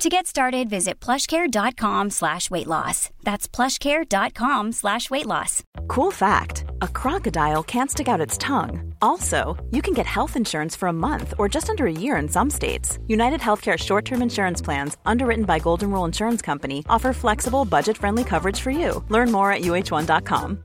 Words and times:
To 0.00 0.08
get 0.08 0.26
started, 0.26 0.70
visit 0.70 0.98
plushcare.com 0.98 2.08
slash 2.08 2.50
weight 2.50 2.66
loss. 2.66 3.10
That's 3.22 3.46
plushcare.com 3.46 4.72
slash 4.72 5.10
weight 5.10 5.26
loss. 5.26 5.62
Cool 5.88 6.10
fact 6.10 6.64
a 6.80 6.88
crocodile 6.88 7.62
can't 7.62 7.90
stick 7.90 8.08
out 8.08 8.18
its 8.26 8.38
tongue. 8.38 8.94
Also, 9.02 9.62
you 9.70 9.82
can 9.82 9.92
get 9.92 10.06
health 10.06 10.36
insurance 10.36 10.74
for 10.74 10.88
a 10.88 10.92
month 10.94 11.34
or 11.36 11.50
just 11.50 11.68
under 11.68 11.86
a 11.86 11.92
year 11.92 12.16
in 12.16 12.30
some 12.30 12.48
states. 12.48 12.98
United 13.08 13.40
Healthcare 13.40 13.76
short 13.78 14.06
term 14.06 14.22
insurance 14.22 14.62
plans, 14.62 14.96
underwritten 15.04 15.44
by 15.44 15.58
Golden 15.58 15.90
Rule 15.90 16.06
Insurance 16.06 16.40
Company, 16.40 16.82
offer 16.88 17.12
flexible, 17.12 17.66
budget 17.66 17.98
friendly 17.98 18.24
coverage 18.24 18.60
for 18.60 18.70
you. 18.70 19.04
Learn 19.10 19.30
more 19.30 19.52
at 19.52 19.60
uh1.com. 19.60 20.64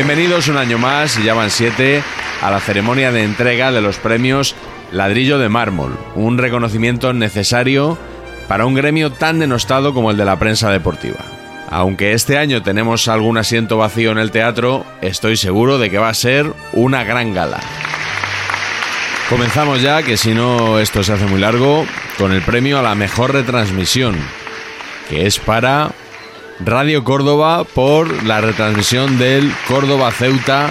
Bienvenidos 0.00 0.48
un 0.48 0.56
año 0.56 0.78
más, 0.78 1.22
ya 1.22 1.34
van 1.34 1.50
siete, 1.50 2.02
a 2.40 2.50
la 2.50 2.58
ceremonia 2.60 3.12
de 3.12 3.22
entrega 3.22 3.70
de 3.70 3.82
los 3.82 3.98
premios 3.98 4.54
Ladrillo 4.92 5.38
de 5.38 5.50
Mármol, 5.50 5.94
un 6.14 6.38
reconocimiento 6.38 7.12
necesario 7.12 7.98
para 8.48 8.64
un 8.64 8.72
gremio 8.72 9.12
tan 9.12 9.40
denostado 9.40 9.92
como 9.92 10.10
el 10.10 10.16
de 10.16 10.24
la 10.24 10.38
prensa 10.38 10.70
deportiva. 10.70 11.18
Aunque 11.68 12.14
este 12.14 12.38
año 12.38 12.62
tenemos 12.62 13.08
algún 13.08 13.36
asiento 13.36 13.76
vacío 13.76 14.10
en 14.10 14.16
el 14.16 14.30
teatro, 14.30 14.86
estoy 15.02 15.36
seguro 15.36 15.76
de 15.76 15.90
que 15.90 15.98
va 15.98 16.08
a 16.08 16.14
ser 16.14 16.50
una 16.72 17.04
gran 17.04 17.34
gala. 17.34 17.60
Comenzamos 19.28 19.82
ya, 19.82 20.02
que 20.02 20.16
si 20.16 20.32
no 20.32 20.78
esto 20.78 21.04
se 21.04 21.12
hace 21.12 21.26
muy 21.26 21.40
largo, 21.40 21.84
con 22.16 22.32
el 22.32 22.40
premio 22.40 22.78
a 22.78 22.82
la 22.82 22.94
mejor 22.94 23.34
retransmisión, 23.34 24.16
que 25.10 25.26
es 25.26 25.38
para 25.38 25.90
Radio 26.64 27.04
Córdoba 27.04 27.64
por 27.64 28.24
la 28.24 28.40
retransmisión 28.40 29.18
del 29.18 29.50
Córdoba 29.66 30.10
Ceuta 30.12 30.70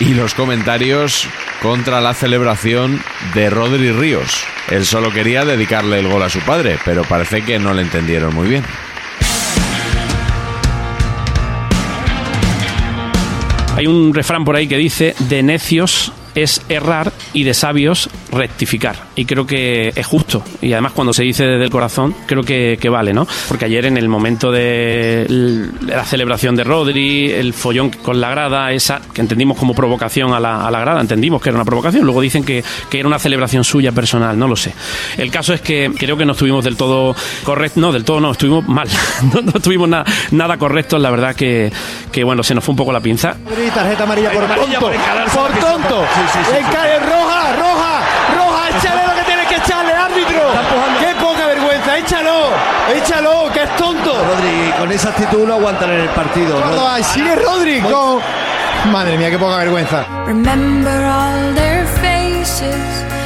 y 0.00 0.14
los 0.14 0.34
comentarios 0.34 1.28
contra 1.62 2.00
la 2.00 2.14
celebración 2.14 3.00
de 3.34 3.48
Rodri 3.48 3.92
Ríos. 3.92 4.44
Él 4.70 4.84
solo 4.84 5.12
quería 5.12 5.44
dedicarle 5.44 6.00
el 6.00 6.08
gol 6.08 6.22
a 6.22 6.28
su 6.28 6.40
padre, 6.40 6.78
pero 6.84 7.02
parece 7.02 7.42
que 7.42 7.58
no 7.58 7.74
le 7.74 7.82
entendieron 7.82 8.34
muy 8.34 8.48
bien. 8.48 8.64
Hay 13.76 13.86
un 13.86 14.12
refrán 14.12 14.44
por 14.44 14.56
ahí 14.56 14.66
que 14.66 14.76
dice, 14.76 15.14
de 15.20 15.42
necios 15.44 16.12
es 16.42 16.62
errar 16.68 17.12
y 17.32 17.44
de 17.44 17.54
sabios 17.54 18.08
rectificar. 18.30 18.96
Y 19.16 19.24
creo 19.24 19.46
que 19.46 19.92
es 19.94 20.06
justo. 20.06 20.42
Y 20.60 20.72
además 20.72 20.92
cuando 20.92 21.12
se 21.12 21.22
dice 21.22 21.44
desde 21.44 21.64
el 21.64 21.70
corazón, 21.70 22.14
creo 22.26 22.42
que, 22.42 22.78
que 22.80 22.88
vale, 22.88 23.12
¿no? 23.12 23.26
Porque 23.48 23.64
ayer 23.64 23.86
en 23.86 23.96
el 23.96 24.08
momento 24.08 24.50
de 24.50 25.26
la 25.86 26.04
celebración 26.04 26.54
de 26.56 26.64
Rodri, 26.64 27.30
el 27.30 27.54
follón 27.54 27.90
con 27.90 28.20
la 28.20 28.30
grada, 28.30 28.72
esa 28.72 29.00
que 29.12 29.20
entendimos 29.20 29.58
como 29.58 29.74
provocación 29.74 30.32
a 30.32 30.40
la, 30.40 30.66
a 30.66 30.70
la 30.70 30.80
grada, 30.80 31.00
entendimos 31.00 31.42
que 31.42 31.48
era 31.48 31.56
una 31.56 31.64
provocación. 31.64 32.04
Luego 32.04 32.20
dicen 32.20 32.44
que, 32.44 32.62
que, 32.90 32.98
era 32.98 33.08
una 33.08 33.18
celebración 33.18 33.64
suya 33.64 33.92
personal, 33.92 34.38
no 34.38 34.46
lo 34.48 34.56
sé. 34.56 34.72
El 35.16 35.30
caso 35.30 35.52
es 35.54 35.60
que 35.60 35.90
creo 35.96 36.16
que 36.16 36.24
no 36.24 36.32
estuvimos 36.32 36.64
del 36.64 36.76
todo 36.76 37.14
correctos, 37.44 37.80
no, 37.80 37.92
del 37.92 38.04
todo 38.04 38.20
no, 38.20 38.32
estuvimos 38.32 38.66
mal. 38.68 38.88
no, 39.34 39.40
no 39.40 39.52
estuvimos 39.56 39.88
nada, 39.88 40.04
nada 40.30 40.56
correctos, 40.56 41.00
la 41.00 41.10
verdad 41.10 41.34
que, 41.34 41.72
que, 42.12 42.24
bueno, 42.24 42.42
se 42.42 42.54
nos 42.54 42.64
fue 42.64 42.72
un 42.72 42.76
poco 42.76 42.92
la 42.92 43.00
pinza. 43.00 43.36
Tarjeta 43.74 44.04
amarilla 44.04 44.30
por 44.30 44.44
Amarilla 44.44 44.78
tonto. 44.78 44.80
por 44.80 45.50
Por 45.50 45.60
tonto. 45.60 46.04
Encae- 46.36 46.98
roja, 47.00 47.52
roja, 47.56 47.92
roja. 48.36 48.68
Échale 48.78 49.06
lo 49.06 49.14
que 49.14 49.22
tienes 49.22 49.46
que 49.48 49.56
echarle, 49.56 49.92
árbitro. 49.92 50.40
Qué 51.00 51.14
poca 51.20 51.46
vergüenza. 51.46 51.96
Échalo, 51.98 52.50
échalo, 52.94 53.50
que 53.52 53.62
es 53.62 53.76
tonto. 53.76 54.12
Rodri, 54.12 54.72
con 54.78 54.92
esa 54.92 55.08
actitud 55.10 55.46
no 55.46 55.54
aguantan 55.54 55.90
en 55.90 56.00
el 56.02 56.08
partido. 56.10 56.60
Córdoba, 56.60 57.02
sigue 57.02 57.34
Rodri 57.36 57.80
con... 57.80 58.20
Madre 58.92 59.16
mía, 59.18 59.30
qué 59.30 59.38
poca 59.38 59.56
vergüenza. 59.58 60.04
Remember 60.26 61.02
all 61.04 61.54
their 61.54 61.84
faces, 62.00 62.76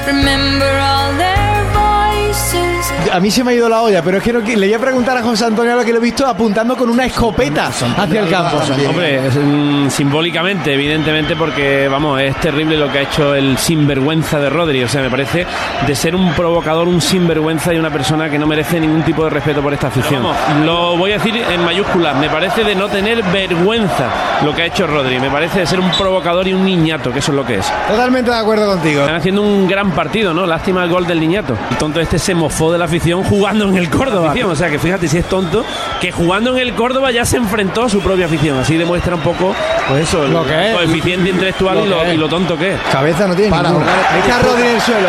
remember 0.07 0.69
all 0.81 1.15
their 1.19 1.63
voices. 1.75 2.81
A 3.12 3.20
mí 3.20 3.30
se 3.30 3.44
me 3.44 3.50
ha 3.50 3.54
ido 3.54 3.69
la 3.69 3.82
olla, 3.82 4.03
pero 4.03 4.16
es 4.16 4.25
que 4.25 4.32
no, 4.32 4.41
le 4.41 4.54
voy 4.54 4.72
a 4.72 4.78
preguntar 4.78 5.19
a 5.19 5.22
José 5.22 5.44
Antonio 5.44 5.76
lo 5.76 5.84
que 5.84 5.92
lo 5.92 5.98
he 5.98 6.03
visto 6.03 6.26
apuntando 6.26 6.75
con 6.76 6.88
una 6.88 7.04
escopeta 7.04 7.66
hacia 7.66 8.20
el 8.20 8.30
campo. 8.30 8.56
Hombre, 8.88 9.26
es, 9.26 9.34
mm, 9.36 9.91
simbólicamente, 9.91 10.72
evidentemente, 10.72 11.36
porque 11.36 11.88
vamos, 11.88 12.22
es 12.22 12.34
terrible 12.41 12.76
lo 12.78 12.91
que 12.91 13.00
ha 13.00 13.03
hecho 13.03 13.34
el 13.34 13.58
sinvergüenza 13.58 14.38
de 14.38 14.48
Rodri. 14.48 14.82
O 14.82 14.88
sea, 14.88 15.03
me 15.03 15.10
parece 15.10 15.47
de 15.86 15.94
ser 15.94 16.14
un 16.14 16.32
provocador, 16.32 16.88
un 16.88 17.03
sinvergüenza 17.03 17.75
y 17.75 17.78
una 17.78 17.91
persona 17.91 18.30
que 18.30 18.38
no 18.38 18.47
merece 18.47 18.80
ningún 18.80 19.03
tipo 19.03 19.24
de 19.24 19.30
respeto 19.30 19.60
por 19.60 19.74
esta 19.74 19.88
afición. 19.88 20.22
Lo 20.64 20.97
voy 20.97 21.12
a 21.12 21.19
decir 21.19 21.36
en 21.36 21.64
mayúsculas, 21.64 22.16
me 22.16 22.30
parece 22.30 22.64
de 22.64 22.74
no 22.74 22.88
tener 22.88 23.22
vergüenza 23.24 24.09
lo 24.42 24.54
que 24.54 24.62
ha 24.62 24.66
hecho 24.66 24.86
Rodri. 24.86 25.19
Me 25.20 25.30
parece 25.30 25.60
de 25.60 25.66
ser 25.66 25.80
un 25.80 25.91
provocador 25.91 26.48
y 26.48 26.54
un 26.54 26.64
niñato, 26.64 27.12
que 27.12 27.19
eso 27.19 27.32
es 27.32 27.36
lo 27.36 27.44
que 27.44 27.56
es. 27.56 27.72
Totalmente 27.88 28.30
de 28.30 28.36
acuerdo 28.38 28.66
contigo. 28.66 29.03
Están 29.03 29.16
haciendo 29.16 29.42
un 29.42 29.69
gran 29.69 29.91
partido, 29.91 30.32
¿no? 30.32 30.47
Lástima 30.47 30.82
el 30.82 30.91
gol 30.91 31.06
del 31.06 31.20
niñato. 31.20 31.56
El 31.70 31.76
tonto 31.76 32.00
este 32.00 32.19
se 32.19 32.34
mofó 32.34 32.72
de 32.72 32.78
la 32.82 32.87
afición 32.87 33.22
jugando 33.22 33.69
en 33.69 33.76
el 33.76 33.88
Córdoba. 33.88 34.34
O 34.47 34.56
sea, 34.56 34.69
que 34.69 34.78
fíjate 34.78 35.06
si 35.06 35.19
es 35.19 35.28
tonto, 35.28 35.65
que 36.00 36.10
jugando 36.10 36.50
en 36.56 36.59
el 36.59 36.75
Córdoba 36.75 37.12
ya 37.12 37.25
se 37.25 37.37
enfrentó 37.37 37.84
a 37.84 37.88
su 37.88 38.00
propia 38.00 38.26
afición. 38.26 38.59
Así 38.59 38.76
demuestra 38.76 39.15
un 39.15 39.20
poco, 39.20 39.54
pues 39.88 40.09
eso, 40.09 40.26
Lo 40.26 40.43
el 40.43 40.48
que 40.48 40.70
es. 40.70 40.75
coeficiente 40.76 41.31
intelectual 41.31 41.76
Lo 41.78 41.87
y, 41.87 41.88
lo, 41.88 42.12
y 42.15 42.16
lo 42.16 42.28
tonto 42.28 42.59
que 42.59 42.75
es. 42.75 42.81
Cabeza 42.91 43.28
no 43.28 43.37
tiene 43.37 43.50
Para, 43.50 43.69
Ahí 43.71 44.21
está 44.21 44.41
Rodri 44.41 44.62
en 44.66 44.75
el 44.75 44.81
suelo. 44.81 45.09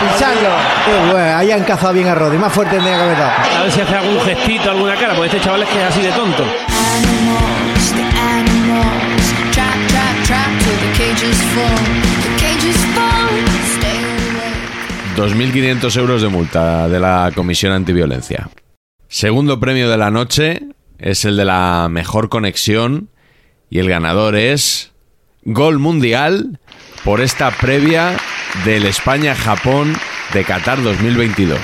Pincharlo. 0.00 0.48
Bueno, 1.12 1.36
Ahí 1.36 1.50
han 1.52 1.62
cazado 1.64 1.92
bien 1.92 2.08
a 2.08 2.14
Rodri. 2.14 2.38
Más 2.38 2.52
fuerte 2.52 2.76
haber 2.76 3.16
dado. 3.16 3.30
A 3.58 3.62
ver 3.62 3.72
si 3.72 3.80
hace 3.80 3.94
algún 3.94 4.20
gestito, 4.20 4.70
alguna 4.70 4.96
cara, 4.96 5.14
porque 5.14 5.28
este 5.36 5.40
chaval 5.40 5.62
es 5.62 5.68
que 5.68 5.78
es 5.78 5.84
así 5.84 6.02
de 6.02 6.10
tonto. 6.10 6.42
Animals, 6.42 7.92
the 7.92 8.02
animals, 8.18 9.32
trap, 9.52 9.78
trap, 9.88 10.24
trap 10.24 10.58
till 10.58 10.76
the 10.80 10.98
cages 10.98 11.36
fall. 11.54 12.25
2.500 15.16 15.96
euros 15.96 16.20
de 16.20 16.28
multa 16.28 16.88
de 16.88 17.00
la 17.00 17.32
Comisión 17.34 17.72
Antiviolencia. 17.72 18.50
Segundo 19.08 19.58
premio 19.58 19.88
de 19.88 19.96
la 19.96 20.10
noche 20.10 20.60
es 20.98 21.24
el 21.24 21.38
de 21.38 21.46
la 21.46 21.88
mejor 21.90 22.28
conexión 22.28 23.08
y 23.70 23.78
el 23.78 23.88
ganador 23.88 24.36
es 24.36 24.92
Gol 25.42 25.78
Mundial 25.78 26.60
por 27.02 27.22
esta 27.22 27.50
previa 27.50 28.18
del 28.66 28.84
España-Japón 28.84 29.94
de 30.34 30.44
Qatar 30.44 30.82
2022. 30.82 31.60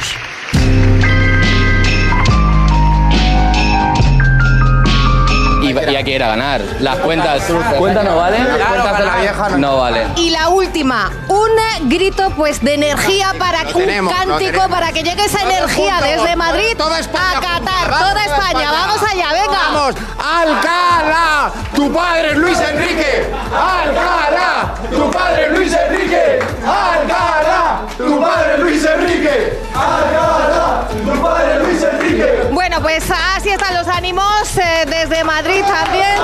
Y 5.93 5.94
y 5.94 5.97
hay 5.97 6.05
que 6.05 6.12
ir 6.12 6.23
a 6.23 6.29
ganar. 6.29 6.62
Las 6.81 7.00
cuentas, 7.00 7.43
¿Cuentas 7.79 8.03
no 8.03 8.17
valen? 8.17 8.49
Las 8.49 8.67
cuentas 8.67 8.99
de 8.99 9.05
la 9.05 9.17
vieja 9.17 9.49
no 9.59 9.77
valen. 9.77 10.09
Y 10.17 10.31
la 10.31 10.49
última, 10.49 11.12
un 11.29 11.50
grito 11.91 12.31
pues 12.31 12.62
de 12.62 12.75
energía 12.75 13.35
para 13.39 13.61
un 13.65 13.73
tenemos, 13.75 14.15
cántico 14.15 14.71
para 14.71 14.91
que 14.93 15.03
llegue 15.03 15.23
esa 15.27 15.43
energía 15.43 16.00
desde 16.00 16.35
Madrid 16.35 16.75
toda 16.79 16.99
España 16.99 17.37
a 17.37 17.41
Qatar, 17.41 17.91
toda 17.91 18.15
vamos, 18.15 18.23
España. 18.25 18.73
Vamos 18.73 19.03
allá, 19.03 19.33
venga. 19.33 19.59
Vamos, 19.71 19.94
Alcalá, 20.19 21.53
tu 21.75 21.93
padre 21.93 22.37
Luis 22.37 22.59
Enrique. 22.59 23.27
Alcalá, 23.53 24.75
tu 24.91 25.11
padre 25.11 25.50
Luis 25.50 25.73
Enrique. 25.75 26.39
Alcalá, 26.65 27.83
tu 27.99 28.19
padre 28.19 28.59
Luis 28.59 28.83
Enrique. 28.83 29.59
Alcalá, 29.75 30.89
tu 30.89 31.21
padre 31.21 31.59
Luis 31.65 31.83
Enrique. 31.83 32.51
Bueno, 32.72 32.88
pues 32.88 33.04
así 33.10 33.50
están 33.50 33.74
los 33.74 33.86
ánimos 33.86 34.56
eh, 34.56 34.86
desde 34.86 35.22
Madrid 35.24 35.60
también. 35.60 36.16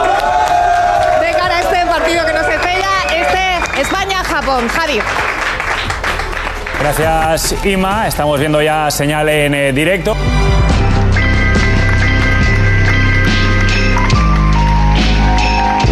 De 1.20 1.38
cara 1.38 1.56
a 1.56 1.60
este 1.60 1.84
partido 1.84 2.24
que 2.24 2.32
nos 2.32 2.48
espera, 2.48 2.88
este 3.14 3.82
España-Japón. 3.82 4.66
Javi. 4.66 4.98
Gracias, 6.80 7.54
Ima. 7.66 8.08
Estamos 8.08 8.40
viendo 8.40 8.62
ya 8.62 8.90
señal 8.90 9.28
en 9.28 9.54
eh, 9.54 9.72
directo. 9.74 10.16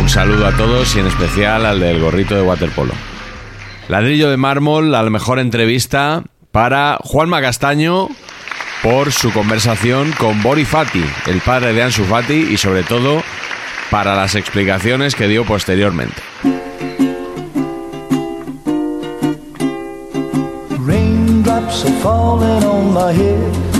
Un 0.00 0.08
saludo 0.08 0.46
a 0.46 0.52
todos 0.52 0.96
y 0.96 1.00
en 1.00 1.06
especial 1.08 1.66
al 1.66 1.80
del 1.80 2.00
gorrito 2.00 2.34
de 2.34 2.40
waterpolo. 2.40 2.94
Ladrillo 3.88 4.30
de 4.30 4.38
mármol, 4.38 4.90
la 4.90 5.02
mejor 5.02 5.38
entrevista 5.38 6.22
para 6.50 6.96
Juanma 7.02 7.42
Castaño 7.42 8.08
por 8.82 9.12
su 9.12 9.32
conversación 9.32 10.12
con 10.18 10.42
Bori 10.42 10.64
Fati, 10.64 11.04
el 11.26 11.40
padre 11.40 11.72
de 11.72 11.82
Ansu 11.82 12.04
Fati, 12.04 12.34
y 12.50 12.56
sobre 12.56 12.82
todo 12.82 13.22
para 13.90 14.14
las 14.14 14.34
explicaciones 14.34 15.14
que 15.14 15.28
dio 15.28 15.44
posteriormente. 15.44 16.22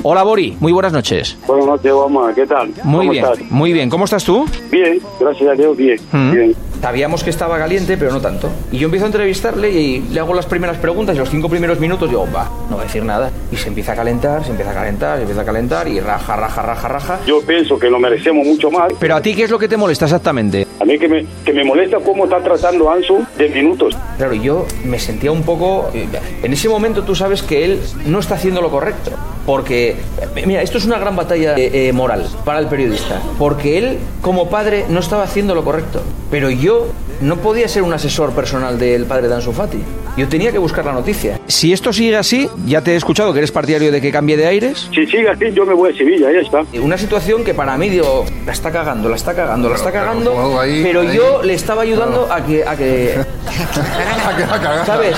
Hola 0.03 0.23
Bori, 0.23 0.57
muy 0.61 0.73
buenas 0.73 0.93
noches. 0.93 1.37
Buenas 1.47 1.67
noches, 1.67 1.91
Obama. 1.93 2.33
¿Qué 2.33 2.47
tal? 2.47 2.69
Muy 2.85 3.07
¿Cómo 3.07 3.11
bien, 3.11 3.25
estás? 3.25 3.51
muy 3.51 3.73
bien. 3.73 3.91
¿Cómo 3.91 4.05
estás 4.05 4.25
tú? 4.25 4.47
Bien, 4.71 5.01
gracias 5.19 5.51
a 5.51 5.55
Dios, 5.55 5.77
bien. 5.77 5.99
Mm. 6.13 6.31
bien. 6.33 6.55
Sabíamos 6.81 7.25
que 7.25 7.31
estaba 7.31 7.59
caliente, 7.59 7.97
pero 7.97 8.13
no 8.13 8.21
tanto. 8.21 8.49
Y 8.71 8.79
yo 8.79 8.85
empiezo 8.85 9.07
a 9.07 9.09
entrevistarle 9.09 9.71
y 9.71 10.01
le 10.13 10.21
hago 10.21 10.35
las 10.35 10.47
primeras 10.47 10.77
preguntas 10.79 11.17
y 11.17 11.19
los 11.19 11.29
cinco 11.29 11.49
primeros 11.49 11.81
minutos 11.81 12.09
digo, 12.09 12.27
va, 12.35 12.49
no 12.71 12.77
va 12.77 12.83
a 12.83 12.87
decir 12.87 13.05
nada. 13.05 13.31
Y 13.51 13.57
se 13.57 13.69
empieza 13.69 13.93
a 13.93 13.97
calentar, 13.97 14.45
se 14.45 14.51
empieza 14.51 14.71
a 14.71 14.75
calentar, 14.75 15.17
se 15.17 15.23
empieza 15.23 15.43
a 15.43 15.45
calentar 15.45 15.89
y 15.89 16.01
raja, 16.01 16.37
raja, 16.37 16.63
raja, 16.63 16.89
raja. 16.89 17.19
Yo 17.27 17.41
pienso 17.43 17.79
que 17.79 17.91
lo 17.91 17.99
merecemos 17.99 18.47
mucho 18.47 18.71
más. 18.71 18.93
Pero 19.01 19.17
a 19.17 19.21
ti, 19.23 19.35
¿qué 19.35 19.45
es 19.45 19.51
lo 19.51 19.59
que 19.59 19.69
te 19.69 19.77
molesta 19.77 20.05
exactamente? 20.05 20.66
A 20.79 20.85
mí 20.85 20.99
que 20.99 21.09
me, 21.09 21.27
que 21.45 21.53
me 21.53 21.65
molesta 21.65 21.99
cómo 22.01 22.25
está 22.25 22.41
tratando 22.43 22.91
Ansu 22.91 23.25
de 23.39 23.49
minutos. 23.49 23.97
Claro, 24.19 24.35
yo 24.35 24.67
me 24.85 24.99
sentía 24.99 25.33
un 25.33 25.43
poco... 25.43 25.89
eh, 25.95 26.07
En 26.43 26.53
ese 26.53 26.69
momento 26.69 27.03
tú 27.03 27.15
sabes 27.15 27.43
que 27.43 27.65
él 27.65 27.81
no 28.05 28.19
está 28.19 28.35
haciendo 28.35 28.61
lo 28.61 28.71
correcto. 28.71 29.11
Porque, 29.47 29.91
eh, 30.37 30.43
mira, 30.47 30.61
esto 30.63 30.77
es 30.79 30.85
una 30.85 30.99
gran 30.99 31.17
batalla 31.17 31.55
eh, 31.57 31.93
moral 31.95 32.27
para 32.45 32.59
el 32.59 32.67
periodista. 32.67 33.21
Porque 33.39 33.79
él, 33.79 33.99
como 34.21 34.51
padre, 34.51 34.85
no 34.89 35.01
estaba 35.01 35.23
haciendo 35.23 35.55
lo 35.55 35.65
correcto. 35.65 36.03
Pero 36.31 36.51
yo 36.51 36.89
no 37.21 37.37
podía 37.39 37.69
ser 37.69 37.83
un 37.83 37.93
asesor 37.95 38.33
personal 38.33 38.79
del 38.79 39.07
padre 39.07 39.29
de 39.29 39.35
Ansu 39.35 39.53
Fati. 39.53 39.79
Yo 40.17 40.27
tenía 40.29 40.51
que 40.51 40.59
buscar 40.59 40.85
la 40.85 40.93
noticia. 40.93 41.39
Si 41.47 41.73
esto 41.73 41.93
sigue 41.93 42.17
así, 42.17 42.49
ya 42.67 42.81
te 42.81 42.93
he 42.93 42.97
escuchado 42.97 43.33
que 43.33 43.39
eres 43.41 43.53
partidario 43.53 43.93
de 43.93 44.01
que 44.01 44.11
cambie 44.11 44.37
de 44.37 44.47
aires. 44.47 44.89
Si 44.95 45.05
sigue 45.07 45.29
así, 45.29 45.53
yo 45.53 45.67
me 45.67 45.75
voy 45.75 45.93
a 45.93 45.97
Sevilla, 45.97 46.33
ya 46.33 46.41
está. 46.41 46.63
Una 46.81 46.97
situación 46.97 47.45
que 47.45 47.53
para 47.53 47.77
mí, 47.77 47.91
digo, 47.91 48.25
la 48.47 48.53
está 48.53 48.73
cagando, 48.73 49.09
la 49.11 49.17
está 49.17 49.35
cagando, 49.35 49.69
la 49.69 49.75
está 49.77 49.93
cagando. 49.93 50.33
claro, 50.33 50.61
ahí, 50.61 50.83
pero 50.83 51.01
ahí. 51.03 51.15
yo 51.17 51.43
le 51.43 51.53
estaba 51.55 51.83
ayudando 51.83 52.27
a 52.33 52.45
que... 52.45 52.65
A 52.67 52.77
que 52.77 53.15
¿Sabes? 54.87 55.17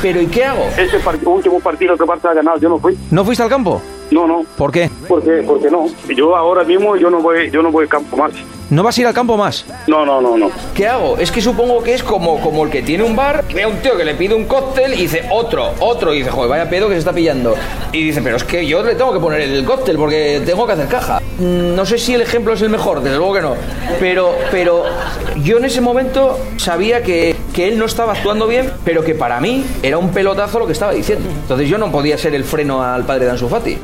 Pero 0.00 0.20
¿y 0.20 0.26
qué 0.26 0.44
hago? 0.44 0.64
Ese 0.76 0.98
par- 1.00 1.18
último 1.24 1.60
partido 1.60 1.96
que 1.96 2.04
Barça 2.04 2.30
ha 2.30 2.34
ganado, 2.34 2.58
yo 2.58 2.68
no 2.68 2.78
fui. 2.78 2.96
¿No 3.10 3.24
fuiste 3.24 3.42
al 3.42 3.48
campo? 3.48 3.80
No, 4.10 4.26
no. 4.26 4.44
¿Por 4.56 4.70
qué? 4.72 4.90
Porque, 5.08 5.42
porque 5.46 5.70
no. 5.70 5.86
Yo 6.14 6.36
ahora 6.36 6.64
mismo 6.64 6.96
yo 6.96 7.10
no 7.10 7.20
voy, 7.20 7.50
yo 7.50 7.62
no 7.62 7.70
voy 7.70 7.84
al 7.84 7.88
campo 7.88 8.16
más. 8.16 8.32
¿No 8.72 8.82
vas 8.82 8.96
a 8.96 9.02
ir 9.02 9.06
al 9.06 9.12
campo 9.12 9.36
más? 9.36 9.66
No, 9.86 10.06
no, 10.06 10.22
no, 10.22 10.38
no. 10.38 10.50
¿Qué 10.74 10.88
hago? 10.88 11.18
Es 11.18 11.30
que 11.30 11.42
supongo 11.42 11.82
que 11.82 11.92
es 11.92 12.02
como, 12.02 12.40
como 12.40 12.64
el 12.64 12.70
que 12.70 12.80
tiene 12.80 13.04
un 13.04 13.14
bar, 13.14 13.44
ve 13.54 13.64
a 13.64 13.68
un 13.68 13.76
tío 13.82 13.98
que 13.98 14.04
le 14.04 14.14
pide 14.14 14.34
un 14.34 14.46
cóctel 14.46 14.94
y 14.94 15.02
dice 15.02 15.28
otro, 15.30 15.74
otro, 15.80 16.14
y 16.14 16.20
dice, 16.20 16.30
joder, 16.30 16.48
vaya 16.48 16.70
pedo 16.70 16.88
que 16.88 16.94
se 16.94 17.00
está 17.00 17.12
pillando. 17.12 17.54
Y 17.92 18.02
dice, 18.02 18.22
pero 18.22 18.36
es 18.36 18.44
que 18.44 18.66
yo 18.66 18.82
le 18.82 18.94
tengo 18.94 19.12
que 19.12 19.20
poner 19.20 19.42
el 19.42 19.62
cóctel 19.66 19.98
porque 19.98 20.40
tengo 20.46 20.66
que 20.66 20.72
hacer 20.72 20.88
caja. 20.88 21.20
Mm, 21.38 21.74
No 21.74 21.84
sé 21.84 21.98
si 21.98 22.14
el 22.14 22.22
ejemplo 22.22 22.54
es 22.54 22.62
el 22.62 22.70
mejor, 22.70 23.02
desde 23.02 23.18
luego 23.18 23.34
que 23.34 23.42
no. 23.42 23.56
Pero, 24.00 24.34
pero 24.50 24.84
yo 25.42 25.58
en 25.58 25.66
ese 25.66 25.82
momento 25.82 26.38
sabía 26.56 27.02
que, 27.02 27.36
que 27.52 27.68
él 27.68 27.78
no 27.78 27.84
estaba 27.84 28.14
actuando 28.14 28.46
bien, 28.46 28.72
pero 28.86 29.04
que 29.04 29.14
para 29.14 29.38
mí 29.38 29.66
era 29.82 29.98
un 29.98 30.12
pelotazo 30.12 30.58
lo 30.58 30.66
que 30.66 30.72
estaba 30.72 30.92
diciendo. 30.92 31.28
Entonces 31.28 31.68
yo 31.68 31.76
no 31.76 31.92
podía 31.92 32.16
ser 32.16 32.34
el 32.34 32.44
freno 32.44 32.82
al 32.82 33.04
padre 33.04 33.26
de 33.26 33.32
Ansu 33.32 33.50
Fati. 33.50 33.76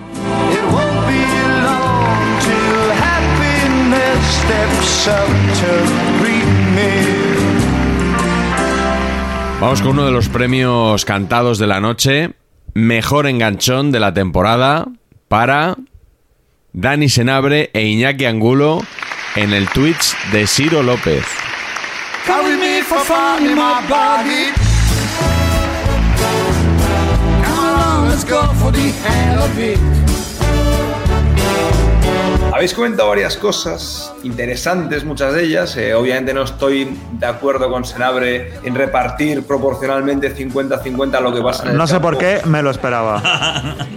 Vamos 9.60 9.82
con 9.82 9.90
uno 9.90 10.06
de 10.06 10.12
los 10.12 10.28
premios 10.28 11.04
cantados 11.04 11.58
de 11.58 11.66
la 11.66 11.80
noche, 11.80 12.30
mejor 12.74 13.26
enganchón 13.26 13.90
de 13.90 13.98
la 13.98 14.14
temporada 14.14 14.86
para 15.26 15.76
Dani 16.72 17.08
Senabre 17.08 17.70
e 17.72 17.86
Iñaki 17.86 18.24
Angulo 18.24 18.82
en 19.34 19.52
el 19.52 19.68
Twitch 19.68 20.16
de 20.30 20.46
Ciro 20.46 20.82
López. 20.82 21.24
Carry 22.24 22.56
me 22.56 22.82
for 22.82 23.00
fun 23.00 23.46
in 23.46 23.56
my 23.56 23.80
body. 23.88 24.52
Come 27.42 27.58
along, 27.58 28.08
let's 28.10 28.24
go 28.24 28.42
for 28.54 28.70
the 28.70 28.92
hell 29.02 29.42
of 29.42 29.58
it. 29.58 29.78
Habéis 32.52 32.72
comentado 32.74 33.08
varias 33.10 33.36
cosas 33.36 34.12
interesantes, 34.24 35.04
muchas 35.04 35.32
de 35.34 35.44
ellas. 35.44 35.76
Eh, 35.76 35.94
obviamente 35.94 36.32
no 36.34 36.42
estoy 36.42 36.98
de 37.12 37.26
acuerdo 37.26 37.70
con 37.70 37.84
Senabre 37.84 38.52
en 38.64 38.74
repartir 38.74 39.46
proporcionalmente 39.46 40.34
50-50 40.34 41.20
lo 41.20 41.32
que 41.32 41.40
pasa 41.42 41.64
en 41.64 41.70
el 41.72 41.76
No 41.76 41.86
sé 41.86 41.94
campo. 41.94 42.08
por 42.08 42.18
qué, 42.18 42.40
me 42.46 42.62
lo 42.62 42.70
esperaba. 42.70 43.22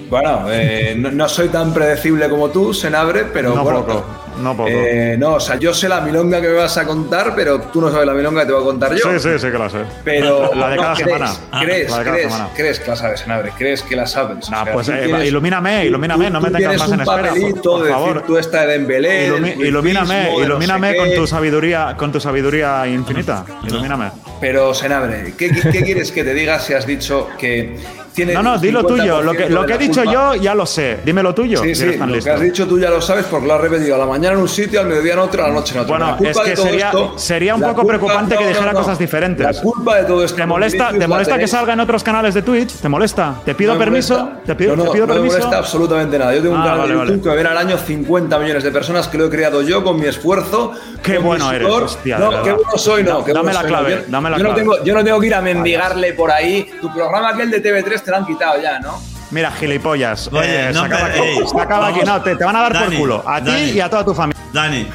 Bueno, 0.10 0.42
eh, 0.50 0.94
no, 0.98 1.10
no 1.10 1.30
soy 1.30 1.48
tan 1.48 1.74
predecible 1.74 2.30
como 2.30 2.50
tú, 2.50 2.74
Senabre, 2.74 3.26
pero 3.32 3.56
No 3.56 3.64
bueno. 3.64 3.86
poco, 3.86 4.04
no 4.40 4.56
poco. 4.56 4.70
eh, 4.70 5.16
no, 5.18 5.36
o 5.36 5.40
sea, 5.40 5.56
yo 5.58 5.74
sé 5.74 5.88
la 5.90 6.02
milonga 6.02 6.40
que 6.42 6.48
me 6.48 6.54
vas 6.56 6.78
a 6.78 6.86
contar, 6.86 7.34
pero 7.36 7.60
tú 7.62 7.82
no 7.82 7.92
sabes 7.92 8.06
la 8.08 8.14
milonga 8.14 8.42
que 8.42 8.48
te 8.48 8.54
voy 8.54 8.62
a 8.62 8.66
contar 8.66 8.92
yo. 8.96 9.12
Sí, 9.12 9.20
sí, 9.20 9.30
sí 9.40 9.52
que 9.52 9.58
la 9.58 9.70
sé. 9.70 9.80
Pero 10.04 10.52
La 10.56 10.70
de 10.70 10.76
no, 10.78 10.82
cada 10.82 10.94
¿crees, 10.96 11.08
semana. 11.12 11.34
¿Crees, 11.62 11.90
La 11.92 11.98
de 12.00 12.04
cada 12.04 12.16
crees, 12.18 12.32
semana. 12.34 12.50
crees 12.56 12.80
que 12.80 12.90
la 12.90 12.96
sabes, 12.96 13.20
Senabre? 13.22 13.52
¿Crees 13.58 13.82
que 13.84 13.96
la 13.96 14.08
sabes? 14.08 14.38
O 14.46 14.50
sea, 14.50 14.66
pues, 14.74 14.90
eh, 14.90 15.02
tienes- 15.06 15.28
ilumíname, 15.28 15.86
ilumíname, 15.86 16.30
no 16.30 16.42
me 16.42 16.50
tengas 16.52 16.78
más 16.80 16.92
en 16.92 17.00
espera, 17.02 17.18
por- 17.22 17.28
papelito 17.28 17.62
por 17.72 17.84
de 17.84 17.90
favor. 17.92 18.14
decir 18.14 18.28
tú 18.28 18.38
esta 18.38 18.62
de 18.62 18.68
Dembélé, 18.74 19.30
Ilumi- 19.30 19.66
ilumíname, 19.66 20.16
de 20.16 20.30
no 20.32 20.38
sé 20.38 20.44
ilumíname 20.46 20.92
qué. 20.92 20.98
con 20.98 21.14
tu 21.16 21.28
sabiduría, 21.28 21.96
con 21.98 22.12
tu 22.12 22.20
sabiduría 22.20 22.88
infinita. 22.88 23.46
Ilumíname. 23.68 24.12
Pero, 24.42 24.74
Senabre, 24.74 25.34
¿qué, 25.38 25.50
qué- 25.52 25.84
quieres 25.84 26.12
que 26.12 26.24
te 26.24 26.34
diga 26.34 26.60
si 26.60 26.74
has 26.74 26.86
dicho 26.86 27.30
que 27.38 27.78
tiene 28.14 28.34
No, 28.34 28.44
no, 28.44 28.58
di 28.58 28.72
lo 28.72 28.82
50% 28.84 28.88
tuyo. 28.88 29.22
Lo 29.22 29.32
que, 29.34 29.50
lo 29.50 29.66
que 29.66 29.74
he 29.76 29.78
dicho 29.78 30.04
yo 30.04 30.36
ya 30.36 30.54
lo 30.56 30.66
sé. 30.66 30.98
Dime 31.06 31.24
lo 31.24 31.34
tuyo. 31.34 31.62
Sí, 31.64 31.74
si 31.76 31.90
sí, 31.92 31.98
lo 31.98 32.06
listo. 32.08 32.26
que 32.26 32.32
has 32.32 32.42
dicho 32.42 32.68
tú 32.68 32.78
ya 32.80 32.90
lo 32.90 33.00
sabes 33.02 33.26
porque 33.28 33.48
lo 33.48 33.54
has 33.54 33.62
repetido 33.62 33.96
a 33.96 34.00
la 34.00 34.06
mañana 34.06 34.34
en 34.36 34.42
un 34.42 34.50
sitio, 34.50 34.82
al 34.82 34.88
mediodía 34.88 35.14
en 35.14 35.20
otro, 35.20 35.46
a 35.46 35.48
la 35.48 35.54
noche 35.54 35.76
en 35.76 35.82
otro. 35.82 35.96
Bueno, 35.98 36.18
es 36.20 36.38
que 36.40 36.56
sería, 36.58 36.88
esto- 36.88 37.18
sería 37.18 37.56
un 37.56 37.62
poco 37.62 37.76
culpa- 37.84 37.88
preocupante 37.88 38.36
que 38.36 38.42
no, 38.44 38.50
no, 38.50 38.54
dijera 38.56 38.74
no. 38.74 38.80
cosas 38.80 39.00
diferentes. 39.00 39.56
La 39.56 39.62
culpa 39.62 39.98
de 39.98 40.04
todo 40.06 40.26
esto. 40.26 40.36
¿Te 40.36 40.46
molesta, 40.46 40.90
¿te 40.92 41.08
molesta 41.08 41.38
que 41.38 41.48
salga 41.48 41.72
en 41.74 41.80
otros 41.80 42.04
canales 42.04 42.34
de 42.34 42.42
Twitch? 42.42 42.74
¿Te 42.74 42.90
molesta? 42.90 43.36
¿Te 43.46 43.56
pido 43.56 43.74
No 43.74 43.80
me 43.80 43.86
permiso? 43.86 44.18
molesta. 44.20 44.44
¿Te 44.44 44.56
pido, 44.56 44.76
no, 44.76 44.84
no, 44.84 44.90
te 44.92 44.96
pido 44.96 45.08
no 45.08 45.14
me 45.14 45.20
permiso? 45.20 45.38
molesta 45.38 45.58
absolutamente 45.60 46.20
nada. 46.20 46.34
Yo 46.36 46.42
tengo 46.42 46.56
un 46.56 46.62
Ah, 46.62 46.64
canal 46.66 46.80
vale, 46.80 46.94
de 46.94 47.00
YouTube 47.00 47.10
vale. 47.12 47.22
que 47.22 47.30
me 47.30 47.36
ven 47.36 47.48
al 47.48 47.58
año 47.58 47.78
50 47.78 48.40
millones 48.40 48.64
de 48.64 48.72
personas 48.72 49.08
que 49.08 49.18
lo 49.20 49.26
he 49.28 49.30
creado 49.30 49.62
yo 49.62 49.84
con 49.84 49.98
mi 50.00 50.08
esfuerzo. 50.08 50.74
Qué 51.04 51.18
bueno 51.18 51.50
eres, 51.52 51.68
hostia, 51.70 52.18
No, 52.18 52.44
qué 52.44 52.52
bueno 52.52 52.78
soy, 52.78 53.04
no. 53.04 53.22
Dame 53.22 53.54
la 53.54 53.64
clave, 53.64 54.04
no. 54.08 54.12
Dame 54.12 54.30
la 54.32 54.38
yo. 54.38 54.44
No 54.44 54.56
tengo, 54.56 54.84
yo 54.84 54.94
no 54.94 55.04
tengo 55.04 55.20
que 55.20 55.28
ir 55.28 55.36
a 55.36 55.42
mendigarle 55.42 56.14
por 56.14 56.32
ahí. 56.32 56.70
Tu 56.82 56.92
programa 56.94 57.30
aquel 57.30 57.52
de 57.52 57.64
TV3 57.64 58.02
te 58.02 58.12
lo 58.12 58.18
han 58.18 58.26
quitado 58.26 58.62
ya, 58.62 58.80
¿no? 58.80 59.00
Mira, 59.32 59.52
gilipollas. 59.52 60.30
Oye, 60.34 60.70
eh, 60.70 60.74
no, 60.74 60.82
se 60.82 60.86
acaba 60.88 61.10
pero, 61.12 61.24
aquí. 61.24 61.32
ey, 61.32 61.48
se 61.48 61.62
acaba 61.62 61.88
aquí. 61.88 62.00
No, 62.06 62.22
te, 62.22 62.36
te 62.36 62.44
van 62.44 62.56
a 62.56 62.62
dar 62.62 62.74
Dani, 62.74 62.88
por 62.88 62.98
culo. 62.98 63.24
A 63.26 63.42
ti 63.42 63.52
y 63.52 63.80
a 63.80 63.90
toda 63.90 64.06
tu 64.06 64.14
familia. 64.14 64.42
Dani, 64.52 64.88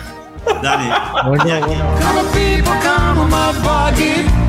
Dani. 0.63 0.91
Come 1.23 1.39
people, 2.35 4.46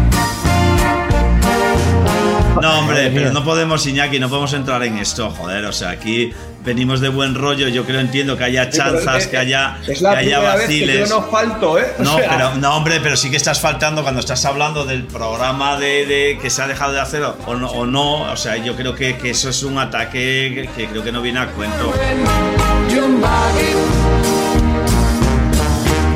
No, 2.62 2.80
hombre, 2.80 3.12
pero 3.14 3.32
no 3.32 3.44
podemos, 3.44 3.86
Iñaki, 3.86 4.20
no 4.20 4.30
podemos 4.30 4.54
entrar 4.54 4.82
en 4.84 4.98
esto, 4.98 5.30
joder. 5.30 5.66
O 5.66 5.72
sea, 5.72 5.90
aquí 5.92 6.32
venimos 6.66 7.00
de 7.02 7.10
buen 7.10 7.36
rollo. 7.36 7.68
Yo 7.68 7.86
creo, 7.86 8.00
entiendo 8.00 8.38
que 8.38 8.44
haya 8.46 8.70
chanzas, 8.70 9.24
es- 9.24 9.28
que 9.28 9.38
haya, 9.38 9.78
Es 9.88 10.02
la 10.02 10.12
que 10.14 10.18
haya 10.18 10.38
primera 10.38 10.56
vez 10.56 10.68
que 10.68 10.74
vaciles. 10.86 11.10
yo 11.10 11.20
no 11.20 11.28
falto, 11.30 11.78
¿eh? 11.80 11.94
O 12.00 12.04
No, 12.04 12.18
sea, 12.18 12.30
pero, 12.30 12.56
no, 12.56 12.76
hombre, 12.78 13.00
pero 13.02 13.16
sí 13.16 13.30
que 13.30 13.38
estás 13.38 13.60
faltando 13.60 14.02
cuando 14.02 14.20
estás 14.20 14.44
hablando 14.46 14.86
del 14.86 15.04
programa 15.04 15.78
de, 15.78 16.06
de- 16.06 16.40
que 16.42 16.50
se 16.50 16.62
ha 16.62 16.68
dejado 16.68 16.94
de 16.94 17.00
hacer 17.02 17.22
o 17.24 17.56
no. 17.56 17.70
O, 17.72 17.86
no, 17.86 18.32
o 18.32 18.38
sea, 18.38 18.58
yo 18.58 18.76
creo 18.76 18.96
que, 18.96 19.18
que 19.18 19.30
eso 19.32 19.50
es 19.50 19.64
un 19.64 19.78
ataque 19.78 20.52
que, 20.56 20.70
que 20.76 20.88
creo 20.90 21.04
que 21.04 21.12
no 21.12 21.22
viene 21.22 21.40
a 21.40 21.48
cuento. 21.48 21.94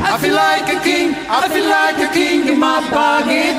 I 0.04 0.18
feel 0.18 0.34
like 0.34 0.68
a 0.68 0.80
king, 0.82 1.14
I 1.28 1.48
feel 1.48 1.68
like 1.68 1.98
a 1.98 2.12
king 2.12 2.46
in 2.48 2.58
my 2.60 2.80
pocket. 2.90 3.56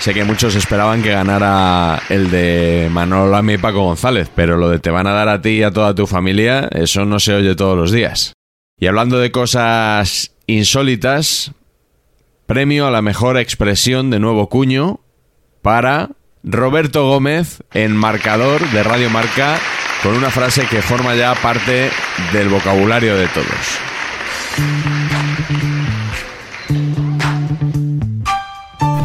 Sé 0.00 0.14
que 0.14 0.24
muchos 0.24 0.54
esperaban 0.54 1.02
que 1.02 1.10
ganara 1.10 2.00
el 2.08 2.30
de 2.30 2.88
Manolo 2.90 3.30
Lama 3.30 3.52
y 3.52 3.58
Paco 3.58 3.82
González, 3.82 4.30
pero 4.34 4.56
lo 4.56 4.70
de 4.70 4.78
te 4.78 4.90
van 4.90 5.06
a 5.06 5.12
dar 5.12 5.28
a 5.28 5.42
ti 5.42 5.50
y 5.50 5.62
a 5.62 5.72
toda 5.72 5.94
tu 5.94 6.06
familia, 6.06 6.70
eso 6.72 7.04
no 7.04 7.20
se 7.20 7.34
oye 7.34 7.54
todos 7.54 7.76
los 7.76 7.92
días. 7.92 8.32
Y 8.78 8.86
hablando 8.86 9.18
de 9.18 9.30
cosas 9.30 10.34
insólitas, 10.46 11.52
premio 12.46 12.86
a 12.86 12.90
la 12.90 13.02
mejor 13.02 13.36
expresión 13.36 14.08
de 14.08 14.20
nuevo 14.20 14.48
cuño 14.48 15.00
para 15.60 16.08
Roberto 16.42 17.06
Gómez 17.06 17.62
en 17.74 17.94
marcador 17.94 18.66
de 18.70 18.82
Radio 18.82 19.10
Marca 19.10 19.58
con 20.02 20.16
una 20.16 20.30
frase 20.30 20.66
que 20.66 20.80
forma 20.80 21.14
ya 21.14 21.34
parte 21.34 21.90
del 22.32 22.48
vocabulario 22.48 23.16
de 23.16 23.28
todos. 23.28 25.09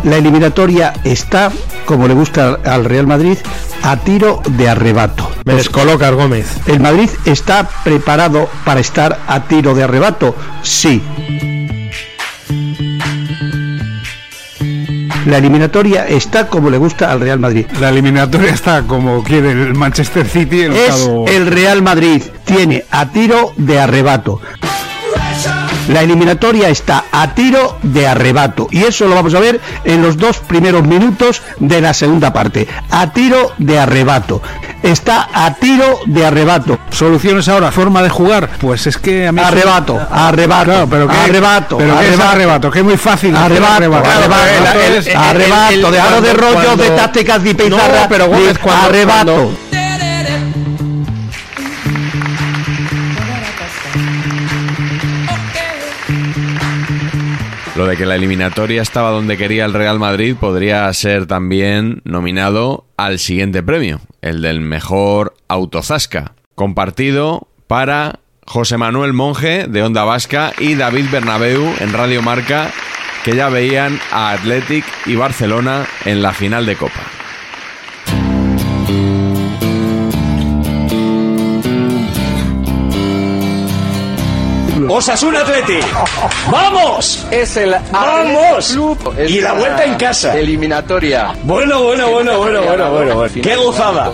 La 0.05 0.17
eliminatoria 0.17 0.93
está, 1.03 1.51
como 1.85 2.07
le 2.07 2.13
gusta 2.13 2.59
al 2.63 2.85
Real 2.85 3.07
Madrid, 3.07 3.37
a 3.83 3.97
tiro 3.97 4.41
de 4.51 4.69
arrebato. 4.69 5.29
Me 5.45 5.55
descolocas, 5.55 6.13
Gómez. 6.13 6.47
¿El 6.67 6.79
Madrid 6.79 7.09
está 7.25 7.67
preparado 7.83 8.47
para 8.63 8.79
estar 8.79 9.19
a 9.27 9.41
tiro 9.47 9.73
de 9.73 9.83
arrebato? 9.83 10.35
Sí. 10.61 11.01
La 15.25 15.39
eliminatoria 15.39 16.07
está 16.07 16.47
como 16.47 16.69
le 16.69 16.77
gusta 16.77 17.11
al 17.11 17.19
Real 17.19 17.39
Madrid. 17.39 17.65
La 17.81 17.89
eliminatoria 17.89 18.51
está 18.51 18.83
como 18.83 19.23
quiere 19.23 19.51
el 19.51 19.73
Manchester 19.73 20.27
City. 20.27 20.61
El 20.61 20.73
Es 20.73 20.89
estado- 20.95 21.25
el 21.27 21.47
Real 21.47 21.81
Madrid. 21.81 22.21
Tiene 22.45 22.85
a 22.91 23.07
tiro 23.09 23.53
de 23.57 23.79
arrebato. 23.79 24.39
La 25.87 26.01
eliminatoria 26.01 26.69
está 26.69 27.05
a 27.11 27.35
tiro 27.35 27.77
de 27.83 28.07
arrebato. 28.07 28.67
Y 28.71 28.83
eso 28.83 29.07
lo 29.07 29.15
vamos 29.15 29.33
a 29.35 29.39
ver 29.39 29.59
en 29.83 30.01
los 30.01 30.17
dos 30.17 30.37
primeros 30.37 30.83
minutos 30.83 31.41
de 31.59 31.79
la 31.81 31.93
segunda 31.93 32.33
parte. 32.33 32.67
A 32.89 33.11
tiro 33.11 33.51
de 33.59 33.77
arrebato. 33.79 34.41
Está 34.81 35.27
a 35.33 35.53
tiro 35.55 35.99
de 36.05 36.25
arrebato. 36.25 36.79
Soluciones 36.91 37.47
ahora, 37.49 37.71
forma 37.71 38.01
de 38.03 38.09
jugar. 38.09 38.49
Pues 38.59 38.87
es 38.87 38.97
que 38.97 39.27
a 39.27 39.31
mí. 39.31 39.41
Arrebato, 39.41 39.99
arrebato, 40.11 40.65
Claro, 40.65 40.87
pero 40.89 41.07
¿qué- 41.07 41.15
arrebato, 41.17 41.77
pero 41.77 41.93
¿qué 41.99 42.05
es 42.05 42.07
arrebato. 42.13 42.29
arrebato? 42.31 42.71
Que 42.71 42.79
es 42.79 42.85
muy 42.85 42.97
fácil. 42.97 43.35
Arrebato, 43.35 43.73
arrebato. 43.75 44.09
arrebato, 44.09 44.79
el- 44.79 45.07
el- 45.07 45.15
arrebato, 45.15 45.91
dejaros 45.91 46.21
de 46.23 46.29
cuando- 46.35 46.51
rollos 46.61 46.77
de 46.77 46.89
tácticas 46.91 47.45
y 47.45 47.53
pizarra. 47.53 48.01
No, 48.01 48.09
pero 48.09 48.27
Gómez, 48.27 48.53
de 48.53 48.59
cuando- 48.59 48.85
arrebato. 48.87 49.33
cuando- 49.33 49.57
Lo 57.75 57.85
de 57.87 57.97
que 57.97 58.05
la 58.05 58.15
eliminatoria 58.15 58.81
estaba 58.81 59.09
donde 59.09 59.35
quería 59.35 59.65
el 59.65 59.73
Real 59.73 59.99
Madrid 59.99 60.37
podría 60.39 60.91
ser 60.93 61.25
también 61.25 62.01
nominado 62.05 62.85
al 62.95 63.19
siguiente 63.19 63.61
premio, 63.63 63.99
el 64.21 64.41
del 64.41 64.61
mejor 64.61 65.35
autozasca, 65.49 66.35
compartido 66.55 67.49
para 67.67 68.19
José 68.45 68.77
Manuel 68.77 69.11
Monge 69.11 69.67
de 69.67 69.83
Onda 69.83 70.05
Vasca 70.05 70.53
y 70.57 70.75
David 70.75 71.07
Bernabeu 71.11 71.73
en 71.81 71.91
Radio 71.91 72.21
Marca, 72.21 72.71
que 73.25 73.35
ya 73.35 73.49
veían 73.49 73.99
a 74.09 74.31
Athletic 74.31 74.85
y 75.05 75.17
Barcelona 75.17 75.85
en 76.05 76.21
la 76.21 76.31
final 76.31 76.65
de 76.65 76.77
Copa. 76.77 77.24
Osasuna 84.95 85.41
Atleti. 85.41 85.79
¡Vamos! 86.49 87.27
Es 87.29 87.57
el 87.57 87.75
¡Vamos! 87.91 88.77
Es 89.17 89.29
Y 89.29 89.41
la 89.41 89.51
vuelta 89.51 89.83
en 89.83 89.95
casa. 89.95 90.37
Eliminatoria. 90.37 91.33
Bueno, 91.43 91.83
bueno, 91.83 92.07
bueno, 92.11 92.37
bueno, 92.37 92.61
bueno, 92.61 92.91
bueno. 92.91 93.15
bueno. 93.15 93.33
¡Qué 93.43 93.57
gozada! 93.57 94.13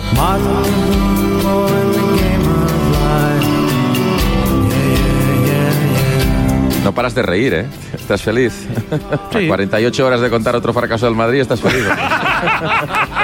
No 6.82 6.92
paras 6.92 7.14
de 7.14 7.22
reír, 7.22 7.54
¿eh? 7.54 7.66
Estás 7.94 8.22
feliz. 8.22 8.66
A 9.30 9.46
48 9.46 10.04
horas 10.04 10.20
de 10.20 10.30
contar 10.30 10.56
otro 10.56 10.72
fracaso 10.72 11.06
del 11.06 11.14
Madrid, 11.14 11.42
estás 11.42 11.60
feliz. 11.60 11.84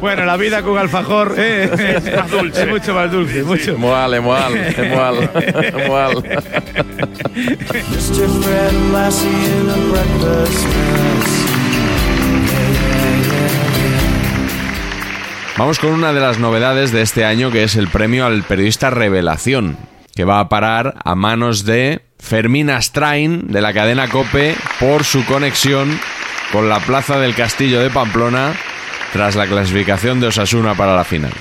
Bueno, 0.00 0.24
la 0.24 0.36
vida 0.36 0.62
con 0.62 0.78
alfajor 0.78 1.34
eh, 1.38 1.70
Es 1.96 2.16
más 2.16 2.30
dulce. 2.30 2.62
es 2.62 2.68
mucho 2.68 2.94
más 2.94 3.10
dulce. 3.10 3.42
Mucho. 3.42 3.76
Mual, 3.78 4.20
mual, 4.20 4.52
mual, 4.90 5.30
mual. 5.86 6.16
Mr. 7.34 8.28
Fred 8.42 8.72
Lassie 8.92 9.28
in 9.28 9.70
a 9.70 9.76
breakfast 9.90 10.66
mess. 10.66 11.46
Vamos 15.58 15.78
con 15.78 15.92
una 15.92 16.12
de 16.12 16.20
las 16.20 16.38
novedades 16.38 16.92
de 16.92 17.02
este 17.02 17.24
año 17.24 17.50
que 17.50 17.62
es 17.62 17.76
el 17.76 17.88
premio 17.88 18.26
al 18.26 18.42
periodista 18.42 18.90
revelación, 18.90 19.76
que 20.14 20.24
va 20.24 20.40
a 20.40 20.48
parar 20.48 20.94
a 21.04 21.14
manos 21.14 21.64
de 21.64 22.02
Fermín 22.18 22.70
Astrain 22.70 23.48
de 23.48 23.60
la 23.60 23.72
cadena 23.74 24.08
Cope 24.08 24.54
por 24.80 25.04
su 25.04 25.24
conexión 25.26 26.00
con 26.52 26.68
la 26.68 26.78
Plaza 26.80 27.18
del 27.18 27.34
Castillo 27.34 27.80
de 27.80 27.90
Pamplona 27.90 28.52
tras 29.12 29.34
la 29.36 29.46
clasificación 29.46 30.20
de 30.20 30.28
Osasuna 30.28 30.74
para 30.74 30.94
la 30.94 31.04
final. 31.04 31.32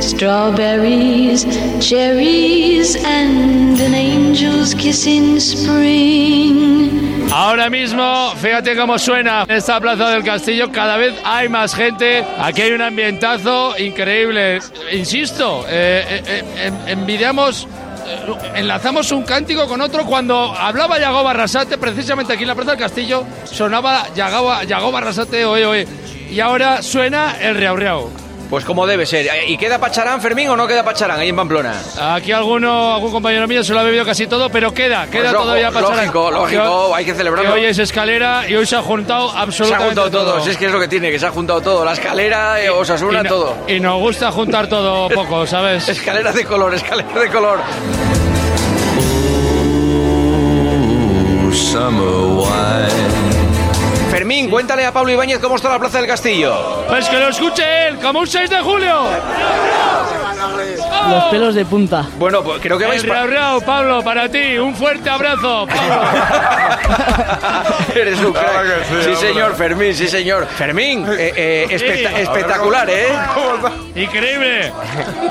Strawberries, 0.00 1.46
cherries, 1.80 2.96
and 3.04 3.80
an 3.80 3.94
angel's 3.94 4.74
kiss 4.74 5.06
in 5.06 5.36
spring. 5.40 7.28
Ahora 7.32 7.70
mismo, 7.70 8.32
fíjate 8.36 8.76
cómo 8.76 8.98
suena 8.98 9.46
esta 9.48 9.80
plaza 9.80 10.10
del 10.10 10.22
castillo, 10.22 10.70
cada 10.70 10.96
vez 10.96 11.14
hay 11.24 11.48
más 11.48 11.74
gente, 11.74 12.24
aquí 12.38 12.62
hay 12.62 12.72
un 12.72 12.82
ambientazo 12.82 13.74
increíble. 13.78 14.58
Insisto, 14.92 15.64
eh, 15.68 16.04
eh, 16.08 16.22
eh, 16.26 16.42
en- 16.66 16.88
envidiamos, 16.98 17.66
enlazamos 18.54 19.10
un 19.12 19.22
cántico 19.22 19.66
con 19.66 19.80
otro 19.80 20.04
cuando 20.04 20.54
hablaba 20.54 20.98
Yago 20.98 21.22
Barrasate, 21.22 21.78
precisamente 21.78 22.32
aquí 22.32 22.42
en 22.42 22.48
la 22.48 22.54
plaza 22.54 22.72
del 22.72 22.80
castillo, 22.80 23.24
sonaba 23.44 24.12
Yago, 24.14 24.62
Yago 24.62 24.92
Barrasate, 24.92 25.44
oye, 25.44 25.66
oye, 25.66 25.88
y 26.30 26.40
ahora 26.40 26.82
suena 26.82 27.36
el 27.40 27.56
Riau. 27.56 28.21
Pues 28.52 28.66
como 28.66 28.86
debe 28.86 29.06
ser. 29.06 29.26
¿Y 29.46 29.56
queda 29.56 29.78
Pacharán, 29.78 30.20
Fermín, 30.20 30.50
o 30.50 30.56
no 30.58 30.66
queda 30.66 30.84
Pacharán 30.84 31.18
ahí 31.18 31.30
en 31.30 31.36
Pamplona? 31.36 31.72
Aquí 31.98 32.32
alguno, 32.32 32.92
algún 32.92 33.10
compañero 33.10 33.48
mío 33.48 33.64
se 33.64 33.72
lo 33.72 33.80
ha 33.80 33.82
bebido 33.82 34.04
casi 34.04 34.26
todo, 34.26 34.50
pero 34.50 34.74
queda, 34.74 35.06
queda 35.06 35.30
Pues 35.30 35.42
todavía 35.42 35.70
lógico, 35.70 35.80
Pacharán. 35.88 36.04
lógico, 36.12 36.30
lógico, 36.30 36.94
hay 36.94 37.04
que 37.06 37.14
celebrarlo. 37.14 37.54
Que 37.54 37.60
hoy 37.60 37.64
es 37.64 37.78
escalera 37.78 38.46
y 38.46 38.54
hoy 38.54 38.66
se 38.66 38.76
ha 38.76 38.82
juntado 38.82 39.30
Se 39.32 39.38
ha 39.38 39.40
absolutamente 39.40 39.86
juntado 40.02 40.10
todo, 40.10 40.44
si 40.44 40.50
es 40.50 40.58
que 40.58 40.66
es 40.66 40.72
lo 40.72 40.78
que 40.78 40.88
tiene, 40.88 41.10
que 41.10 41.18
se 41.18 41.24
ha 41.24 41.30
juntado 41.30 41.62
todo, 41.62 41.82
la 41.82 41.94
escalera, 41.94 42.62
eh, 42.62 42.68
Osasuna, 42.68 43.20
y, 43.20 43.22
no- 43.22 43.28
todo. 43.30 43.56
Y 43.68 43.80
nos 43.80 43.98
gusta 43.98 44.30
juntar 44.30 44.66
todo 44.66 45.08
poco, 45.14 45.46
¿sabes? 45.46 45.88
Escalera 45.88 46.30
de 46.30 46.44
color, 46.44 46.74
escalera 46.74 47.20
de 47.22 47.28
color. 47.30 47.58
Fermín, 54.32 54.48
cuéntale 54.50 54.86
a 54.86 54.92
Pablo 54.92 55.12
Ibáñez 55.12 55.38
cómo 55.40 55.56
está 55.56 55.68
la 55.68 55.78
Plaza 55.78 55.98
del 55.98 56.06
Castillo. 56.06 56.86
Pues 56.88 57.06
que 57.06 57.18
lo 57.18 57.28
escuche 57.28 57.88
él, 57.88 57.98
como 57.98 58.20
un 58.20 58.26
6 58.26 58.48
de 58.48 58.60
julio. 58.62 59.02
Los 61.10 61.24
pelos 61.24 61.54
de 61.54 61.66
punta. 61.66 62.06
Bueno, 62.18 62.42
pues 62.42 62.58
creo 62.62 62.78
que 62.78 62.86
vais 62.86 63.04
El 63.04 63.10
Riau 63.10 63.26
Riau, 63.26 63.60
Pablo, 63.60 64.02
para 64.02 64.30
ti, 64.30 64.56
un 64.56 64.74
fuerte 64.74 65.10
abrazo. 65.10 65.66
Pablo. 65.66 66.02
Eres 67.94 68.18
un 68.20 68.32
crack. 68.32 68.50
Claro 68.52 68.68
que 68.68 68.84
sí, 68.84 68.88
sí, 68.88 68.94
hombre. 69.10 69.16
señor, 69.28 69.54
Fermín, 69.56 69.94
sí, 69.94 70.08
señor. 70.08 70.46
Fermín, 70.46 71.06
eh, 71.10 71.32
eh, 71.36 71.66
especta- 71.70 72.08
Sí. 72.16 72.22
espectacular, 72.22 72.88
¿eh? 72.88 73.08
Increíble. 73.96 74.72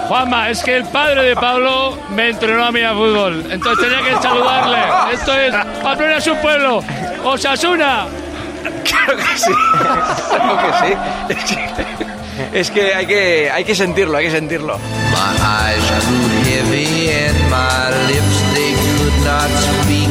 Juanma, 0.09 0.49
es 0.51 0.61
que 0.61 0.75
el 0.77 0.83
padre 0.85 1.23
de 1.23 1.35
Pablo 1.35 1.97
me 2.11 2.29
entrenó 2.29 2.65
a 2.65 2.71
mí 2.71 2.83
a 2.83 2.91
fútbol. 2.93 3.43
Entonces 3.49 3.89
tenía 3.89 4.05
que 4.07 4.21
saludarle. 4.21 4.77
Esto 5.11 5.33
es, 5.33 5.55
Pamplona 5.81 6.17
es 6.17 6.27
un 6.27 6.37
pueblo. 6.37 6.83
Osasuna. 7.23 8.05
Claro 8.91 9.15
que 9.17 9.37
sí. 9.37 9.51
Claro 10.29 10.57
que 11.27 11.35
sí. 11.47 11.55
Es 12.53 12.71
que, 12.71 12.93
hay 12.95 13.05
que 13.05 13.51
hay 13.51 13.63
que 13.63 13.75
sentirlo, 13.75 14.17
hay 14.17 14.25
que 14.25 14.31
sentirlo. 14.31 14.77
My 14.77 15.37
eyes 15.37 15.83
grew 16.07 16.43
heavy 16.45 17.09
and 17.09 17.37
my 17.49 17.89
lips 18.07 18.53
they 18.53 18.73
could 18.73 19.25
not 19.25 19.49
speak. 19.83 20.09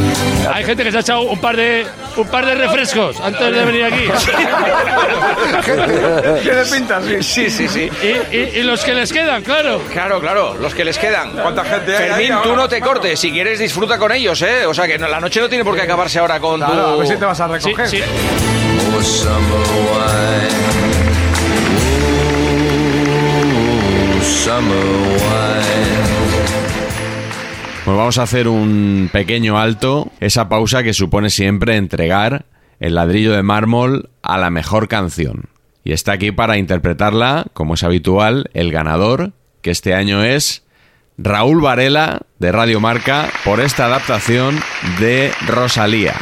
Hay 0.55 0.65
gente 0.65 0.85
que 0.85 0.91
se 0.93 0.99
ha 0.99 1.01
echado 1.01 1.23
un 1.23 1.41
par 1.41 1.57
de 1.57 1.87
un 2.17 2.27
par 2.29 2.45
de 2.47 2.55
refrescos 2.55 3.19
antes 3.21 3.41
de 3.55 3.65
venir 3.65 3.85
aquí. 3.85 4.05
¿Qué 6.43 6.51
de 6.55 6.65
pinta? 6.67 7.01
Sí, 7.03 7.23
sí, 7.23 7.51
sí. 7.51 7.69
sí. 7.69 7.91
Y, 8.03 8.37
y- 8.37 8.51
y 8.57 8.63
los 8.63 8.83
que 8.85 8.95
les 8.95 9.13
quedan, 9.13 9.43
claro. 9.43 9.81
Claro, 9.93 10.21
claro, 10.21 10.55
los 10.55 10.75
que 10.75 10.85
les 10.85 10.99
quedan. 10.99 11.33
¿Cuánta 11.33 11.65
gente 11.65 11.97
hay 11.97 12.09
Fermín, 12.09 12.33
ahí 12.33 12.43
tú 12.43 12.51
ahora? 12.51 12.63
no 12.63 12.69
te 12.69 12.81
cortes. 12.81 13.19
Si 13.19 13.31
quieres, 13.33 13.59
disfruta 13.59 13.99
con 13.99 14.13
ellos, 14.13 14.41
¿eh? 14.43 14.67
O 14.67 14.75
sea, 14.75 14.87
que 14.87 14.99
no- 14.99 15.09
la 15.09 15.21
noche 15.21 15.41
no 15.41 15.49
tiene 15.49 15.65
por 15.65 15.75
qué 15.75 15.83
acabarse 15.83 16.19
ahora 16.19 16.39
con 16.41 16.59
Claro, 16.61 16.75
tu... 16.75 16.91
a 16.95 16.97
ver 16.97 17.07
si 17.09 17.17
te 17.17 17.25
vas 17.25 17.41
a 17.41 17.47
recoger. 17.49 17.89
Sí, 17.89 17.99
sí. 17.99 18.05
Pues 27.85 27.97
vamos 27.97 28.19
a 28.19 28.23
hacer 28.23 28.47
un 28.47 29.11
pequeño 29.13 29.59
alto, 29.59 30.13
esa 30.21 30.49
pausa 30.49 30.83
que 30.83 30.95
supone 30.95 31.31
siempre 31.31 31.77
entregar 31.77 32.45
el 32.79 32.95
ladrillo 32.95 33.33
de 33.33 33.43
mármol 33.43 34.11
a 34.23 34.39
la 34.39 34.51
mejor 34.51 34.89
canción. 34.89 35.49
Y 35.83 35.93
está 35.93 36.13
aquí 36.13 36.31
para 36.31 36.57
interpretarla, 36.57 37.47
como 37.53 37.75
es 37.75 37.83
habitual, 37.83 38.51
el 38.55 38.71
ganador, 38.71 39.33
que 39.63 39.71
este 39.71 39.95
año 39.95 40.23
es 40.23 40.63
Raúl 41.19 41.61
Varela 41.61 42.23
de 42.39 42.53
Radio 42.53 42.81
Marca 42.81 43.29
por 43.45 43.61
esta 43.61 43.87
adaptación 43.87 44.61
de 45.01 45.33
Rosalía. 45.47 46.15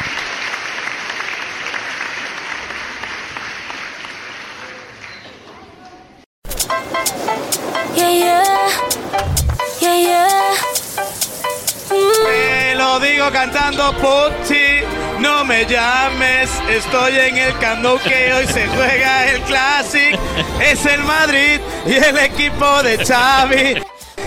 Pucci, 13.79 14.83
no 15.21 15.45
me 15.45 15.65
llames, 15.65 16.51
estoy 16.69 17.17
en 17.17 17.37
el 17.37 17.55
Nou 17.81 17.97
que 18.01 18.35
hoy 18.35 18.47
se 18.49 18.67
juega 18.67 19.31
el 19.31 19.41
Classic, 19.43 20.19
es 20.61 20.85
el 20.85 21.01
Madrid 21.05 21.61
y 21.87 21.95
el 21.95 22.19
equipo 22.19 22.83
de 22.83 22.99
Xavi. 22.99 23.81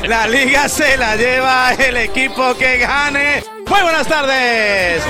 La 0.08 0.25
liga 0.25 0.70
se 0.70 0.96
la 0.96 1.17
lleva 1.17 1.74
el 1.74 1.98
equipo 1.98 2.55
que 2.55 2.77
gane. 2.77 3.43
Muy 3.67 3.81
buenas 3.81 4.08
tardes. 4.08 5.03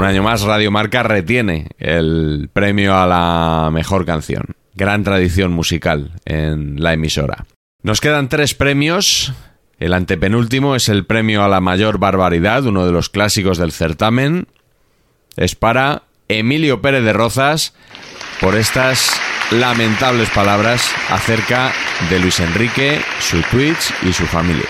Un 0.00 0.06
año 0.06 0.22
más 0.22 0.40
Radio 0.40 0.70
Marca 0.70 1.02
retiene 1.02 1.66
el 1.78 2.48
premio 2.54 2.96
a 2.96 3.06
la 3.06 3.68
mejor 3.70 4.06
canción. 4.06 4.56
Gran 4.74 5.04
tradición 5.04 5.52
musical 5.52 6.12
en 6.24 6.82
la 6.82 6.94
emisora. 6.94 7.44
Nos 7.82 8.00
quedan 8.00 8.30
tres 8.30 8.54
premios. 8.54 9.34
El 9.78 9.92
antepenúltimo 9.92 10.74
es 10.74 10.88
el 10.88 11.04
premio 11.04 11.44
a 11.44 11.50
la 11.50 11.60
mayor 11.60 11.98
barbaridad, 11.98 12.64
uno 12.64 12.86
de 12.86 12.92
los 12.92 13.10
clásicos 13.10 13.58
del 13.58 13.72
certamen. 13.72 14.46
Es 15.36 15.54
para 15.54 16.04
Emilio 16.28 16.80
Pérez 16.80 17.04
de 17.04 17.12
Rozas 17.12 17.74
por 18.40 18.54
estas 18.54 19.20
lamentables 19.50 20.30
palabras 20.30 20.90
acerca 21.10 21.72
de 22.08 22.20
Luis 22.20 22.40
Enrique, 22.40 23.02
su 23.18 23.42
Twitch 23.50 23.92
y 24.08 24.14
su 24.14 24.24
familia. 24.24 24.64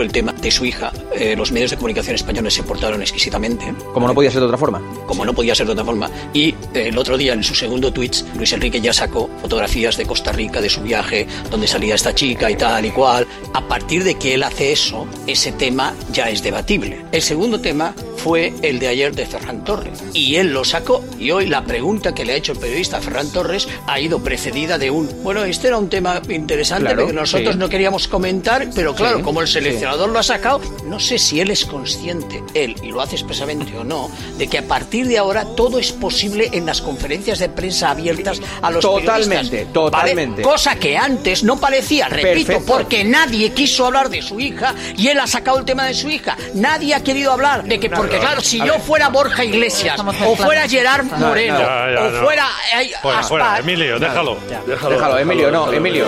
Ejemplo, 0.00 0.04
el 0.04 0.12
tema 0.12 0.32
de 0.32 0.50
su 0.50 0.64
hija. 0.64 0.92
Eh, 1.14 1.34
los 1.36 1.52
medios 1.52 1.70
de 1.70 1.76
comunicación 1.76 2.14
españoles 2.14 2.54
se 2.54 2.62
portaron 2.62 3.00
exquisitamente. 3.02 3.74
Como 3.92 4.06
no 4.06 4.14
podía 4.14 4.30
ser 4.30 4.40
de 4.40 4.46
otra 4.46 4.58
forma. 4.58 4.80
Como 5.06 5.24
no 5.24 5.32
podía 5.32 5.54
ser 5.54 5.66
de 5.66 5.72
otra 5.72 5.84
forma. 5.84 6.10
Y 6.32 6.50
eh, 6.74 6.88
el 6.88 6.98
otro 6.98 7.16
día, 7.16 7.32
en 7.32 7.42
su 7.42 7.54
segundo 7.54 7.92
tweet, 7.92 8.10
Luis 8.36 8.52
Enrique 8.52 8.80
ya 8.80 8.92
sacó 8.92 9.30
fotografías 9.40 9.96
de 9.96 10.06
Costa 10.06 10.32
Rica, 10.32 10.60
de 10.60 10.68
su 10.68 10.82
viaje, 10.82 11.26
donde 11.50 11.66
salía 11.66 11.94
esta 11.94 12.14
chica 12.14 12.50
y 12.50 12.56
tal 12.56 12.86
y 12.86 12.90
cual. 12.90 13.26
A 13.54 13.66
partir 13.66 14.04
de 14.04 14.16
que 14.16 14.34
él 14.34 14.42
hace 14.42 14.72
eso, 14.72 15.06
ese 15.26 15.52
tema 15.52 15.94
ya 16.12 16.30
es 16.30 16.42
debatible. 16.42 17.04
El 17.12 17.22
segundo 17.22 17.60
tema 17.60 17.94
fue 18.22 18.52
el 18.62 18.78
de 18.78 18.88
ayer 18.88 19.14
de 19.14 19.26
Ferran 19.26 19.64
Torres. 19.64 20.02
Y 20.12 20.36
él 20.36 20.52
lo 20.52 20.64
sacó. 20.64 21.04
Y 21.18 21.30
hoy 21.30 21.46
la 21.46 21.64
pregunta 21.64 22.14
que 22.14 22.24
le 22.24 22.32
ha 22.32 22.36
hecho 22.36 22.52
el 22.52 22.58
periodista 22.58 23.00
Ferran 23.00 23.30
Torres 23.30 23.68
ha 23.86 23.98
ido 24.00 24.22
precedida 24.22 24.78
de 24.78 24.90
un, 24.90 25.08
bueno, 25.22 25.44
este 25.44 25.68
era 25.68 25.78
un 25.78 25.88
tema 25.88 26.20
interesante 26.28 26.84
Claro, 26.84 27.06
que 27.06 27.12
nosotros 27.12 27.54
sí. 27.54 27.58
no 27.58 27.68
queríamos 27.68 28.08
comentar, 28.08 28.68
pero 28.74 28.94
claro, 28.94 29.18
Sí, 29.18 29.22
como 29.22 29.40
el 29.40 29.46
sí. 29.46 29.54
seleccionador 29.54 30.10
lo 30.10 30.18
ha 30.18 30.22
sacado, 30.22 30.60
no 30.86 31.00
sé 31.00 31.18
si 31.18 31.40
él 31.40 31.50
es 31.50 31.64
consciente, 31.64 32.42
él, 32.54 32.74
y 32.82 32.88
lo 32.88 33.00
hace 33.00 33.16
expresamente 33.16 33.76
o 33.76 33.84
no, 33.84 34.10
de 34.38 34.46
que 34.48 34.58
a 34.58 34.62
partir 34.66 35.06
de 35.06 35.18
ahora 35.18 35.44
todo 35.56 35.78
es 35.78 35.92
posible 35.92 36.48
en 36.52 36.66
las 36.66 36.80
conferencias 36.82 37.38
de 37.38 37.48
prensa 37.48 37.90
abiertas 37.90 38.40
a 38.62 38.70
los 38.70 38.82
Totalmente, 38.82 39.44
periodistas. 39.50 39.72
totalmente. 39.72 40.42
¿vale? 40.42 40.52
Cosa 40.54 40.76
que 40.76 40.96
antes 40.96 41.42
no 41.42 41.58
parecía, 41.58 42.08
repito, 42.08 42.46
Perfecto. 42.52 42.72
porque 42.72 43.04
nadie 43.04 43.50
quiso 43.52 43.86
hablar 43.86 44.10
de 44.10 44.22
su 44.22 44.38
hija 44.40 44.74
y 44.96 45.08
él 45.08 45.18
ha 45.18 45.26
sacado 45.26 45.58
el 45.58 45.64
tema 45.64 45.86
de 45.86 45.94
su 45.94 46.08
hija. 46.10 46.36
Nadie 46.54 46.94
ha 46.94 47.02
querido 47.02 47.32
hablar 47.32 47.64
de 47.64 47.78
que, 47.80 47.88
porque 48.10 48.18
claro, 48.26 48.40
si 48.40 48.60
a 48.60 48.64
yo 48.66 48.72
ver. 48.74 48.82
fuera 48.82 49.08
Borja 49.08 49.44
Iglesias, 49.44 49.98
o 50.26 50.36
fuera 50.36 50.68
Gerard 50.68 51.04
No, 51.06 51.28
Moreno, 51.28 51.58
ya, 51.58 51.90
ya, 51.94 52.00
o 52.02 52.24
fuera 52.24 52.46
eh, 52.80 52.90
Fuera, 53.00 53.18
Aspar- 53.20 53.28
fuera, 53.28 53.58
Emilio, 53.58 53.98
déjalo, 53.98 54.38
déjalo. 54.66 54.94
Déjalo, 54.96 55.18
Emilio, 55.18 55.50
no, 55.50 55.72
Emilio. 55.72 56.06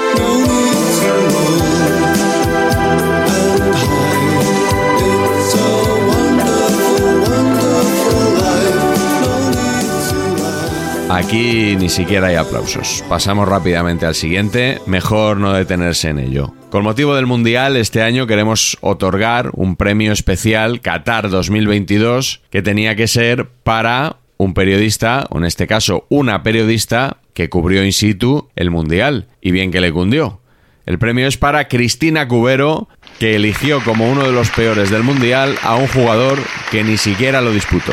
Aquí 11.15 11.77
ni 11.77 11.91
siquiera 11.91 12.29
hay 12.29 12.37
aplausos. 12.37 13.05
Pasamos 13.07 13.47
rápidamente 13.47 14.07
al 14.07 14.15
siguiente, 14.15 14.81
mejor 14.87 15.37
no 15.37 15.53
detenerse 15.53 16.09
en 16.09 16.19
ello. 16.19 16.55
Con 16.71 16.85
motivo 16.85 17.15
del 17.15 17.27
Mundial, 17.27 17.77
este 17.77 18.01
año 18.01 18.27
queremos 18.27 18.79
otorgar 18.81 19.51
un 19.53 19.77
premio 19.77 20.11
especial 20.13 20.81
Qatar 20.81 21.29
2022 21.29 22.41
que 22.49 22.63
tenía 22.63 22.97
que 22.97 23.09
ser 23.09 23.47
para 23.63 24.17
un 24.39 24.55
periodista, 24.55 25.27
o 25.29 25.37
en 25.37 25.45
este 25.45 25.67
caso 25.67 26.07
una 26.09 26.43
periodista, 26.43 27.19
que 27.35 27.51
cubrió 27.51 27.85
in 27.85 27.93
situ 27.93 28.49
el 28.57 28.71
Mundial, 28.71 29.29
y 29.43 29.51
bien 29.51 29.71
que 29.71 29.83
le 29.83 29.93
cundió. 29.93 30.41
El 30.87 30.99
premio 30.99 31.27
es 31.27 31.37
para 31.37 31.69
Cristina 31.69 32.27
Cubero, 32.27 32.89
que 33.19 33.37
eligió 33.37 33.85
como 33.85 34.11
uno 34.11 34.25
de 34.25 34.33
los 34.33 34.49
peores 34.49 34.89
del 34.91 35.03
Mundial 35.03 35.57
a 35.63 35.77
un 35.77 35.89
jugador 35.89 36.39
que 36.71 36.83
ni 36.83 36.97
siquiera 36.97 37.43
lo 37.43 37.53
disputó. 37.53 37.93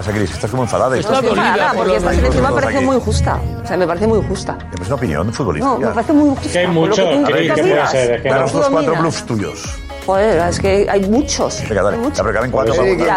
Pasa, 0.00 0.12
Cris? 0.12 0.30
Estás 0.32 0.50
como 0.50 0.62
enfadada. 0.62 0.96
Estoy 0.96 1.16
enfadada 1.28 1.72
porque 1.74 1.96
esta 1.96 2.10
selección 2.14 2.44
me 2.54 2.60
parece 2.60 2.80
muy 2.80 3.00
justa. 3.00 3.40
O 3.62 3.66
sea, 3.66 3.76
me 3.76 3.86
parece 3.86 4.06
muy 4.06 4.22
justa. 4.26 4.58
Es 4.80 4.86
una 4.86 4.96
opinión 4.96 5.32
futbolística. 5.32 5.74
No, 5.74 5.78
me 5.80 5.86
parece 5.94 6.12
muy 6.12 6.30
justa. 6.30 6.52
Que 6.52 6.58
hay 6.58 6.66
Por 6.66 6.74
lo 6.74 6.80
mucho, 6.80 7.02
tú 7.04 7.24
que- 7.24 7.40
digas, 7.40 7.56
que 7.56 7.62
puede 7.62 7.74
digas. 7.74 7.90
ser, 7.90 8.10
es 8.14 8.22
que 8.22 8.28
Danos 8.30 8.52
Tú 8.52 8.58
los 8.58 8.68
cuatro 8.68 8.96
bluffs 8.96 9.26
tuyos. 9.26 9.64
Joder, 10.06 10.48
es 10.48 10.58
que 10.58 10.86
hay 10.90 11.08
muchos. 11.08 11.62
Venga, 11.68 11.82
dale. 11.82 11.96
Hay 11.96 12.02
muchos. 12.02 12.16
Ya, 12.18 12.22
pero 12.24 12.34
caben 12.34 12.50
cuatro. 12.50 12.74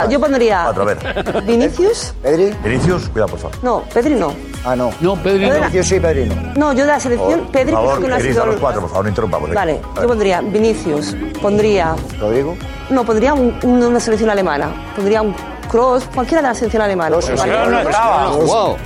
Yo 0.10 0.20
pondría 0.20 0.62
Cuatro, 0.66 0.84
a 0.84 0.86
ver. 0.86 1.44
Vinicius. 1.46 2.14
¿Pedri? 2.22 2.54
Vinicius, 2.64 3.10
cuidado, 3.10 3.30
por 3.32 3.40
favor. 3.40 3.58
No, 3.64 3.84
Pedri 3.94 4.16
no. 4.16 4.34
Ah, 4.66 4.76
no. 4.76 4.92
No, 5.00 5.16
Pedri 5.16 5.48
no. 5.48 5.56
Vinicius 5.56 5.88
sí, 5.88 6.00
Pedri 6.00 6.26
no. 6.26 6.36
No, 6.56 6.74
yo 6.74 6.82
de 6.86 6.92
la 6.92 7.00
selección, 7.00 7.48
Pedri 7.52 7.72
por 7.72 7.86
favor, 7.86 8.02
que 8.02 8.08
no 8.10 8.16
ha 8.16 8.18
Cris, 8.20 8.32
sido... 8.34 8.44
a 8.44 8.46
los 8.48 8.56
cuatro, 8.58 8.82
por 8.82 8.90
favor, 8.90 9.06
no 9.06 9.10
interrumpamos. 9.10 9.50
Vale, 9.54 9.82
yo 9.96 10.08
pondría 10.08 10.42
Vinicius, 10.42 11.16
pondría... 11.42 11.96
¿Rodrigo? 12.20 12.56
No, 12.90 13.04
pondría 13.06 13.34
un- 13.34 13.58
un- 13.64 13.84
una 13.84 14.00
selección 14.00 14.30
alemana. 14.30 14.70
Pondría 14.96 15.22
un 15.22 15.34
Cross, 15.70 16.10
cualquiera 16.14 16.42
de 16.42 16.48
la 16.50 16.54
selección 16.54 16.82
alemana. 16.82 17.18
Kroos 17.18 17.46
no 17.46 17.80
estaba. 17.80 18.32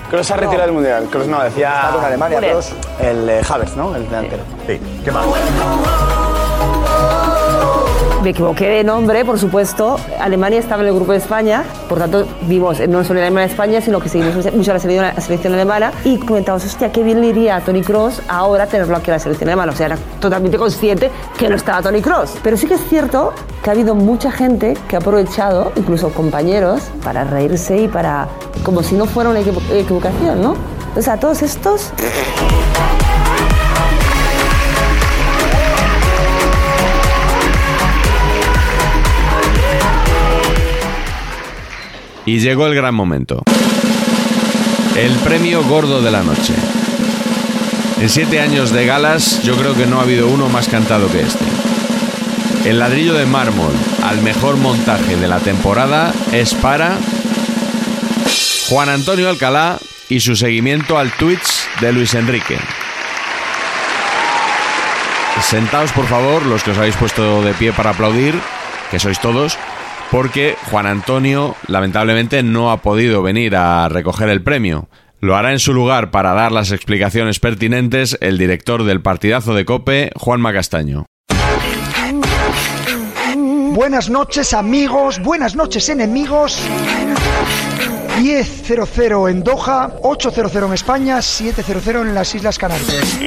Kroos 0.09 0.27
se 0.27 0.33
ha 0.33 0.37
retirado 0.37 0.65
del 0.65 0.73
mundial. 0.73 1.07
Kroos 1.09 1.27
no, 1.27 1.43
decía. 1.43 1.73
Está 1.75 1.91
con 1.95 2.05
Alemania. 2.05 2.39
Kroos. 2.39 2.73
El 2.99 3.29
eh, 3.29 3.41
Havertz, 3.47 3.75
¿no? 3.75 3.95
El 3.95 4.05
delantero. 4.05 4.43
Sí. 4.65 4.79
¿Qué 5.03 5.11
más? 5.11 5.25
Me 8.27 8.31
equivoqué 8.31 8.67
de 8.67 8.83
nombre, 8.83 9.23
por 9.23 9.39
supuesto. 9.39 9.97
Alemania 10.19 10.59
estaba 10.59 10.81
en 10.81 10.89
el 10.89 10.93
grupo 10.95 11.13
de 11.13 11.19
España, 11.19 11.63
por 11.87 11.97
tanto 11.97 12.27
vimos 12.41 12.77
no 12.89 13.01
solo 13.05 13.21
Alemania 13.21 13.45
España, 13.45 13.79
sino 13.79 14.01
que 14.01 14.09
seguimos 14.09 14.35
mucho 14.53 14.73
la 14.73 14.79
selección, 14.79 15.05
la 15.15 15.21
selección 15.21 15.53
alemana 15.53 15.93
y 16.03 16.17
comentamos, 16.17 16.65
hostia, 16.65 16.91
qué 16.91 17.03
bien 17.03 17.21
le 17.21 17.27
iría 17.27 17.55
a 17.55 17.61
Tony 17.61 17.81
Cross 17.83 18.21
ahora 18.27 18.67
tenerlo 18.67 18.97
aquí 18.97 19.11
en 19.11 19.13
la 19.13 19.19
selección 19.19 19.47
alemana. 19.47 19.71
O 19.71 19.75
sea, 19.77 19.85
era 19.85 19.97
totalmente 20.19 20.57
consciente 20.57 21.09
que 21.37 21.47
no 21.47 21.55
estaba 21.55 21.81
Tony 21.81 22.01
Cross. 22.01 22.33
Pero 22.43 22.57
sí 22.57 22.67
que 22.67 22.73
es 22.73 22.81
cierto 22.89 23.31
que 23.63 23.69
ha 23.69 23.71
habido 23.71 23.95
mucha 23.95 24.29
gente 24.29 24.75
que 24.89 24.97
ha 24.97 24.99
aprovechado, 24.99 25.71
incluso 25.77 26.09
compañeros, 26.09 26.81
para 27.05 27.23
reírse 27.23 27.77
y 27.77 27.87
para, 27.87 28.27
como 28.61 28.83
si 28.83 28.95
no 28.95 29.05
fuera 29.05 29.29
una 29.29 29.39
equivo- 29.39 29.61
equivocación, 29.71 30.41
¿no? 30.41 30.53
Entonces, 30.89 31.07
a 31.07 31.17
todos 31.17 31.41
estos... 31.43 31.93
Y 42.27 42.39
llegó 42.39 42.67
el 42.67 42.75
gran 42.75 42.93
momento. 42.93 43.41
El 44.97 45.13
premio 45.19 45.63
gordo 45.63 46.01
de 46.01 46.11
la 46.11 46.23
noche. 46.23 46.53
En 48.01 48.09
siete 48.09 48.41
años 48.41 48.71
de 48.71 48.85
galas, 48.85 49.41
yo 49.43 49.55
creo 49.55 49.73
que 49.75 49.85
no 49.85 49.99
ha 49.99 50.03
habido 50.03 50.27
uno 50.27 50.49
más 50.49 50.67
cantado 50.67 51.09
que 51.09 51.21
este. 51.21 51.45
El 52.65 52.79
ladrillo 52.79 53.13
de 53.13 53.25
mármol 53.25 53.71
al 54.03 54.21
mejor 54.23 54.57
montaje 54.57 55.15
de 55.15 55.29
la 55.29 55.39
temporada 55.39 56.13
es 56.33 56.53
para 56.53 56.97
Juan 58.67 58.89
Antonio 58.89 59.29
Alcalá 59.29 59.79
y 60.09 60.19
su 60.19 60.35
seguimiento 60.35 60.97
al 60.97 61.13
Twitch 61.13 61.65
de 61.79 61.93
Luis 61.93 62.13
Enrique. 62.13 62.59
sentaos 65.41 65.93
por 65.93 66.07
favor, 66.07 66.45
los 66.45 66.61
que 66.61 66.71
os 66.71 66.77
habéis 66.77 66.97
puesto 66.97 67.41
de 67.41 67.53
pie 67.53 67.71
para 67.71 67.91
aplaudir, 67.91 68.37
que 68.91 68.99
sois 68.99 69.17
todos, 69.21 69.57
porque 70.11 70.55
Juan 70.69 70.85
Antonio 70.85 71.55
lamentablemente 71.67 72.43
no 72.43 72.71
ha 72.71 72.77
podido 72.81 73.21
venir 73.21 73.55
a 73.55 73.89
recoger 73.89 74.29
el 74.29 74.41
premio. 74.41 74.89
Lo 75.19 75.35
hará 75.35 75.51
en 75.51 75.59
su 75.59 75.73
lugar 75.73 76.11
para 76.11 76.33
dar 76.33 76.51
las 76.51 76.71
explicaciones 76.71 77.39
pertinentes 77.39 78.17
el 78.21 78.37
director 78.37 78.83
del 78.83 79.01
partidazo 79.01 79.53
de 79.53 79.65
Cope, 79.65 80.11
Juan 80.15 80.41
Macastaño. 80.41 81.05
Buenas 83.73 84.09
noches 84.09 84.53
amigos, 84.53 85.19
buenas 85.21 85.55
noches 85.55 85.89
enemigos. 85.89 86.59
10.00 88.19 89.29
en 89.29 89.43
Doha, 89.43 89.91
8.00 90.01 90.65
en 90.65 90.73
España, 90.73 91.17
7.00 91.17 92.01
en 92.01 92.15
las 92.15 92.33
Islas 92.33 92.57
Canarias. 92.57 93.19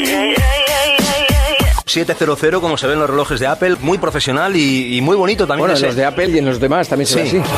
700 1.92 2.61
como 2.61 2.76
se 2.76 2.87
ven 2.87 2.98
los 2.98 3.09
relojes 3.11 3.40
de 3.40 3.46
Apple, 3.46 3.76
muy 3.81 3.98
profesional 3.98 4.57
y, 4.57 4.96
y 4.96 5.00
muy 5.00 5.16
bonito 5.16 5.46
también. 5.46 5.68
Bueno, 5.68 5.76
en 5.76 5.83
los 5.87 5.96
de 5.96 6.05
Apple 6.05 6.29
y 6.31 6.38
en 6.38 6.46
los 6.46 6.61
demás 6.61 6.88
también 6.88 7.07
se 7.07 7.16
ve 7.22 7.29
Sí. 7.31 7.37
así. 7.38 7.50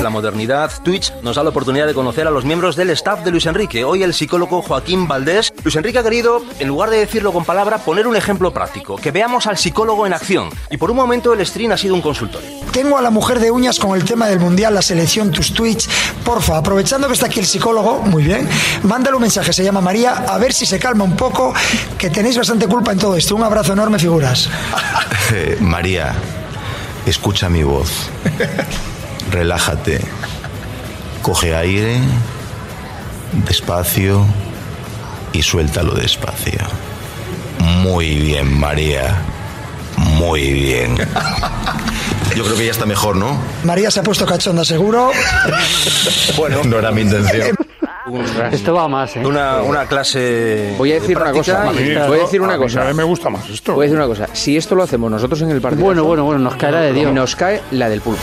La 0.00 0.10
modernidad, 0.10 0.70
Twitch 0.84 1.12
nos 1.22 1.34
da 1.34 1.42
la 1.42 1.50
oportunidad 1.50 1.88
de 1.88 1.94
conocer 1.94 2.24
a 2.24 2.30
los 2.30 2.44
miembros 2.44 2.76
del 2.76 2.90
staff 2.90 3.24
de 3.24 3.32
Luis 3.32 3.46
Enrique. 3.46 3.82
Hoy 3.82 4.04
el 4.04 4.14
psicólogo 4.14 4.62
Joaquín 4.62 5.08
Valdés. 5.08 5.52
Luis 5.64 5.74
Enrique 5.74 5.98
ha 5.98 6.04
querido, 6.04 6.40
en 6.60 6.68
lugar 6.68 6.90
de 6.90 6.98
decirlo 6.98 7.32
con 7.32 7.44
palabra, 7.44 7.78
poner 7.78 8.06
un 8.06 8.14
ejemplo 8.14 8.52
práctico. 8.52 8.94
Que 8.94 9.10
veamos 9.10 9.48
al 9.48 9.58
psicólogo 9.58 10.06
en 10.06 10.12
acción. 10.12 10.50
Y 10.70 10.76
por 10.76 10.92
un 10.92 10.98
momento 10.98 11.32
el 11.32 11.44
stream 11.44 11.72
ha 11.72 11.76
sido 11.76 11.96
un 11.96 12.00
consultorio. 12.00 12.48
Tengo 12.70 12.96
a 12.96 13.02
la 13.02 13.10
mujer 13.10 13.40
de 13.40 13.50
uñas 13.50 13.80
con 13.80 13.98
el 13.98 14.04
tema 14.04 14.28
del 14.28 14.38
mundial, 14.38 14.72
la 14.72 14.82
selección, 14.82 15.32
tus 15.32 15.52
tweets. 15.52 15.88
Porfa, 16.24 16.58
aprovechando 16.58 17.08
que 17.08 17.14
está 17.14 17.26
aquí 17.26 17.40
el 17.40 17.46
psicólogo, 17.46 18.02
muy 18.02 18.22
bien, 18.22 18.48
mándale 18.84 19.16
un 19.16 19.22
mensaje, 19.22 19.52
se 19.52 19.64
llama 19.64 19.80
María, 19.80 20.26
a 20.28 20.38
ver 20.38 20.52
si 20.52 20.64
se 20.64 20.78
calma 20.78 21.02
un 21.02 21.16
poco, 21.16 21.52
que 21.98 22.08
tenéis 22.08 22.38
bastante 22.38 22.68
culpa 22.68 22.92
en 22.92 22.98
todo 22.98 23.16
esto. 23.16 23.34
Un 23.34 23.42
abrazo 23.42 23.72
enorme, 23.72 23.98
figuras. 23.98 24.48
Eh, 25.32 25.56
María, 25.60 26.12
escucha 27.06 27.48
mi 27.48 27.62
voz. 27.62 28.10
Relájate. 29.30 30.00
Coge 31.22 31.54
aire, 31.54 32.00
despacio 33.46 34.24
y 35.32 35.42
suéltalo 35.42 35.94
despacio. 35.94 36.58
Muy 37.60 38.16
bien, 38.16 38.58
María. 38.58 39.22
Muy 39.96 40.52
bien. 40.52 40.96
Yo 42.36 42.44
creo 42.44 42.56
que 42.56 42.64
ya 42.64 42.72
está 42.72 42.86
mejor, 42.86 43.16
¿no? 43.16 43.38
María 43.64 43.90
se 43.90 44.00
ha 44.00 44.02
puesto 44.02 44.24
cachonda, 44.26 44.64
seguro. 44.64 45.10
Bueno, 46.36 46.62
no 46.64 46.78
era 46.78 46.90
mi 46.90 47.02
intención. 47.02 47.56
Esto 48.52 48.74
va 48.74 48.88
más, 48.88 49.16
¿eh? 49.16 49.26
Una, 49.26 49.62
una 49.62 49.84
clase. 49.86 50.74
Voy 50.78 50.92
a 50.92 50.94
decir 50.94 51.16
una 51.18 51.32
cosa. 51.32 51.70
y- 51.72 51.94
Voy 52.08 52.18
a 52.18 52.22
decir 52.22 52.40
una 52.40 52.54
A 52.54 52.56
mí 52.56 52.62
cosa. 52.62 52.74
cada 52.76 52.86
vez 52.88 52.96
me 52.96 53.04
gusta 53.04 53.28
más 53.30 53.48
esto. 53.48 53.74
Voy 53.74 53.84
a 53.84 53.86
decir 53.88 53.98
una 53.98 54.06
cosa. 54.06 54.28
Si 54.32 54.56
esto 54.56 54.74
lo 54.74 54.82
hacemos 54.82 55.10
nosotros 55.10 55.40
en 55.42 55.50
el 55.50 55.60
partido. 55.60 55.84
Bueno, 55.84 56.04
bueno, 56.04 56.24
bueno, 56.24 56.40
nos 56.40 56.56
caerá 56.56 56.80
de 56.80 56.92
Dios. 56.92 57.12
Nos 57.12 57.36
cae 57.36 57.60
la 57.72 57.88
del 57.88 58.00
pulpo. 58.00 58.22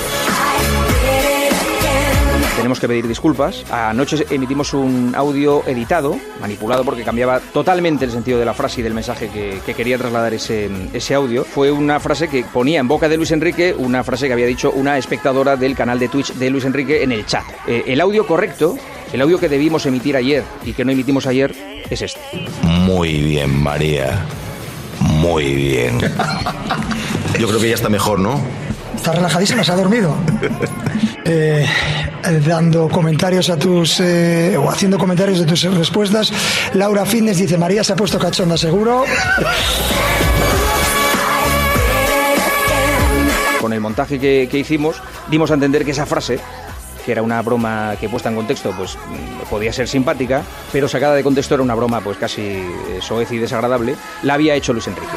Tenemos 2.56 2.80
que 2.80 2.88
pedir 2.88 3.08
disculpas. 3.08 3.63
Anoche 3.72 4.26
emitimos 4.32 4.74
un 4.74 5.13
audio 5.16 5.62
editado, 5.68 6.18
manipulado 6.42 6.84
porque 6.84 7.04
cambiaba 7.04 7.40
totalmente 7.40 8.04
el 8.04 8.12
sentido 8.12 8.40
de 8.40 8.46
la 8.46 8.54
frase 8.56 8.82
y 8.82 8.84
del 8.84 8.94
mensaje 8.96 9.30
que, 9.30 9.60
que 9.66 9.74
quería 9.76 9.98
trasladar 9.98 10.34
ese, 10.34 10.70
ese 10.92 11.13
audio. 11.13 11.46
Fue 11.46 11.72
una 11.72 12.00
frase 12.00 12.28
que 12.28 12.44
ponía 12.52 12.80
en 12.80 12.88
boca 12.88 13.08
de 13.08 13.16
Luis 13.16 13.32
Enrique 13.32 13.76
una 13.78 14.04
frase 14.04 14.26
que 14.28 14.34
había 14.34 14.48
dicho 14.48 14.72
una 14.72 14.98
espectadora 14.98 15.56
del 15.56 15.76
canal 15.76 16.00
de 16.00 16.08
Twitch 16.10 16.34
de 16.34 16.50
Luis 16.50 16.66
Enrique 16.66 17.04
en 17.04 17.12
el 17.12 17.26
chat. 17.28 17.44
Eh, 17.68 17.84
el 17.88 18.02
audio 18.02 18.26
correcto, 18.26 18.76
el 19.13 19.22
audio 19.22 19.39
que 19.39 19.50
debimos 19.50 19.86
emitir 19.86 20.15
ayer 20.15 20.43
y 20.65 20.74
que 20.74 20.84
no 20.86 20.91
emitimos 20.91 21.26
ayer, 21.28 21.56
es 21.89 22.02
este. 22.02 22.20
Muy 22.63 23.22
bien, 23.22 23.62
María. 23.62 24.26
Muy 25.00 25.54
bien. 25.54 26.00
Yo 27.39 27.48
creo 27.48 27.60
que 27.60 27.70
ya 27.70 27.76
está 27.76 27.89
mejor, 27.89 28.20
¿no? 28.20 28.41
Está 28.96 29.12
relajadísima, 29.13 29.63
se 29.63 29.72
ha 29.72 29.76
dormido. 29.76 30.15
Eh, 31.24 31.65
eh, 32.26 32.41
dando 32.46 32.89
comentarios 32.89 33.50
a 33.50 33.58
tus. 33.58 34.00
eh, 34.00 34.58
o 34.58 34.70
haciendo 34.72 34.98
comentarios 34.98 35.39
de 35.39 35.46
tus 35.46 35.62
respuestas. 35.76 36.32
Laura 36.74 37.06
Fitness 37.06 37.38
dice: 37.38 37.58
María 37.58 37.84
se 37.84 37.93
ha 37.93 37.96
puesto 37.96 38.17
cachonda, 38.17 38.58
seguro. 38.58 39.04
Con 43.62 43.74
el 43.74 43.82
montaje 43.82 44.20
que, 44.20 44.48
que 44.50 44.60
hicimos, 44.60 45.02
dimos 45.30 45.52
a 45.52 45.56
entender 45.56 45.84
que 45.84 45.91
esa 45.91 46.06
frase, 46.06 46.39
que 47.08 47.13
era 47.13 47.22
una 47.22 47.41
broma 47.41 47.96
que 48.02 48.10
puesta 48.10 48.28
en 48.28 48.36
contexto, 48.36 48.74
pues 48.78 48.98
podía 49.50 49.72
ser 49.72 49.88
simpática, 49.88 50.43
pero 50.74 50.89
sacada 50.89 51.15
de 51.15 51.24
contexto 51.24 51.54
era 51.54 51.63
una 51.63 51.74
broma 51.74 52.02
pues 52.02 52.17
casi 52.17 52.41
eh, 52.41 53.00
soez 53.00 53.32
y 53.32 53.38
desagradable, 53.38 53.96
la 54.24 54.34
había 54.34 54.56
hecho 54.56 54.74
Luis 54.74 54.88
Enrique. 54.88 55.08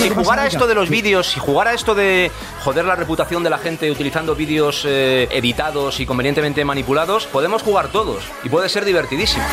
Si 0.00 0.08
jugara 0.08 0.46
esto 0.46 0.66
de 0.66 0.74
los 0.74 0.88
vídeos, 0.88 1.26
si 1.26 1.38
jugara 1.38 1.74
esto 1.74 1.94
de 1.94 2.30
joder 2.64 2.86
la 2.86 2.96
reputación 2.96 3.42
de 3.42 3.50
la 3.50 3.58
gente 3.58 3.90
utilizando 3.90 4.34
vídeos 4.34 4.86
eh, 4.88 5.28
editados 5.30 6.00
y 6.00 6.06
convenientemente 6.06 6.64
manipulados, 6.64 7.26
podemos 7.26 7.62
jugar 7.62 7.88
todos 7.88 8.24
y 8.42 8.48
puede 8.48 8.70
ser 8.70 8.86
divertidísimo. 8.86 9.44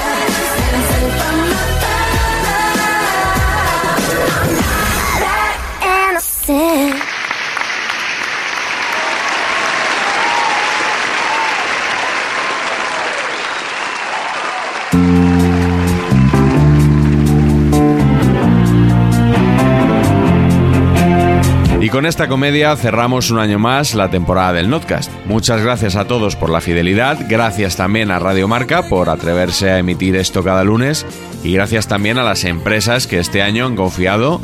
Y 21.85 21.89
con 21.89 22.07
esta 22.07 22.27
comedia 22.27 22.75
cerramos 22.75 23.29
un 23.29 23.37
año 23.37 23.59
más 23.59 23.93
la 23.93 24.09
temporada 24.09 24.53
del 24.53 24.71
Notcast. 24.71 25.11
Muchas 25.25 25.61
gracias 25.61 25.95
a 25.95 26.07
todos 26.07 26.35
por 26.35 26.49
la 26.49 26.59
fidelidad, 26.59 27.19
gracias 27.29 27.75
también 27.75 28.09
a 28.09 28.17
Radio 28.17 28.47
Marca 28.47 28.89
por 28.89 29.07
atreverse 29.07 29.69
a 29.69 29.77
emitir 29.77 30.15
esto 30.15 30.43
cada 30.43 30.63
lunes 30.63 31.05
y 31.43 31.53
gracias 31.53 31.87
también 31.87 32.17
a 32.17 32.23
las 32.23 32.43
empresas 32.43 33.05
que 33.05 33.19
este 33.19 33.43
año 33.43 33.67
han 33.67 33.75
confiado 33.75 34.41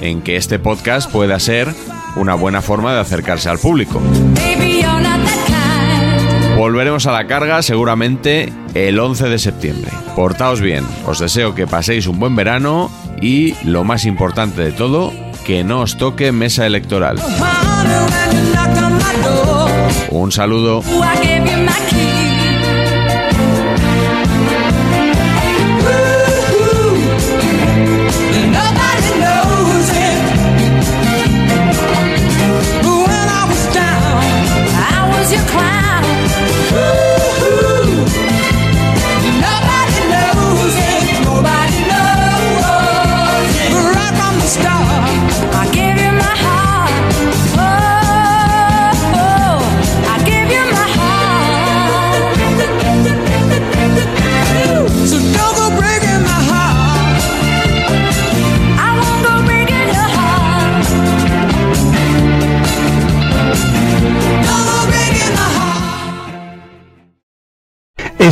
en 0.00 0.20
que 0.20 0.34
este 0.34 0.58
podcast 0.58 1.08
pueda 1.12 1.38
ser 1.38 1.68
una 2.16 2.34
buena 2.34 2.60
forma 2.60 2.92
de 2.92 2.98
acercarse 2.98 3.48
al 3.48 3.60
público. 3.60 4.02
Volveremos 6.56 7.06
a 7.06 7.12
la 7.12 7.28
carga 7.28 7.62
seguramente 7.62 8.52
el 8.74 8.98
11 8.98 9.28
de 9.28 9.38
septiembre. 9.38 9.92
Portaos 10.16 10.60
bien, 10.60 10.84
os 11.06 11.20
deseo 11.20 11.54
que 11.54 11.68
paséis 11.68 12.08
un 12.08 12.18
buen 12.18 12.34
verano 12.34 12.90
y, 13.20 13.54
lo 13.62 13.84
más 13.84 14.06
importante 14.06 14.62
de 14.62 14.72
todo, 14.72 15.12
que 15.50 15.64
no 15.64 15.80
os 15.80 15.96
toque 15.98 16.30
mesa 16.30 16.64
electoral. 16.64 17.18
Un 20.10 20.30
saludo. 20.30 20.80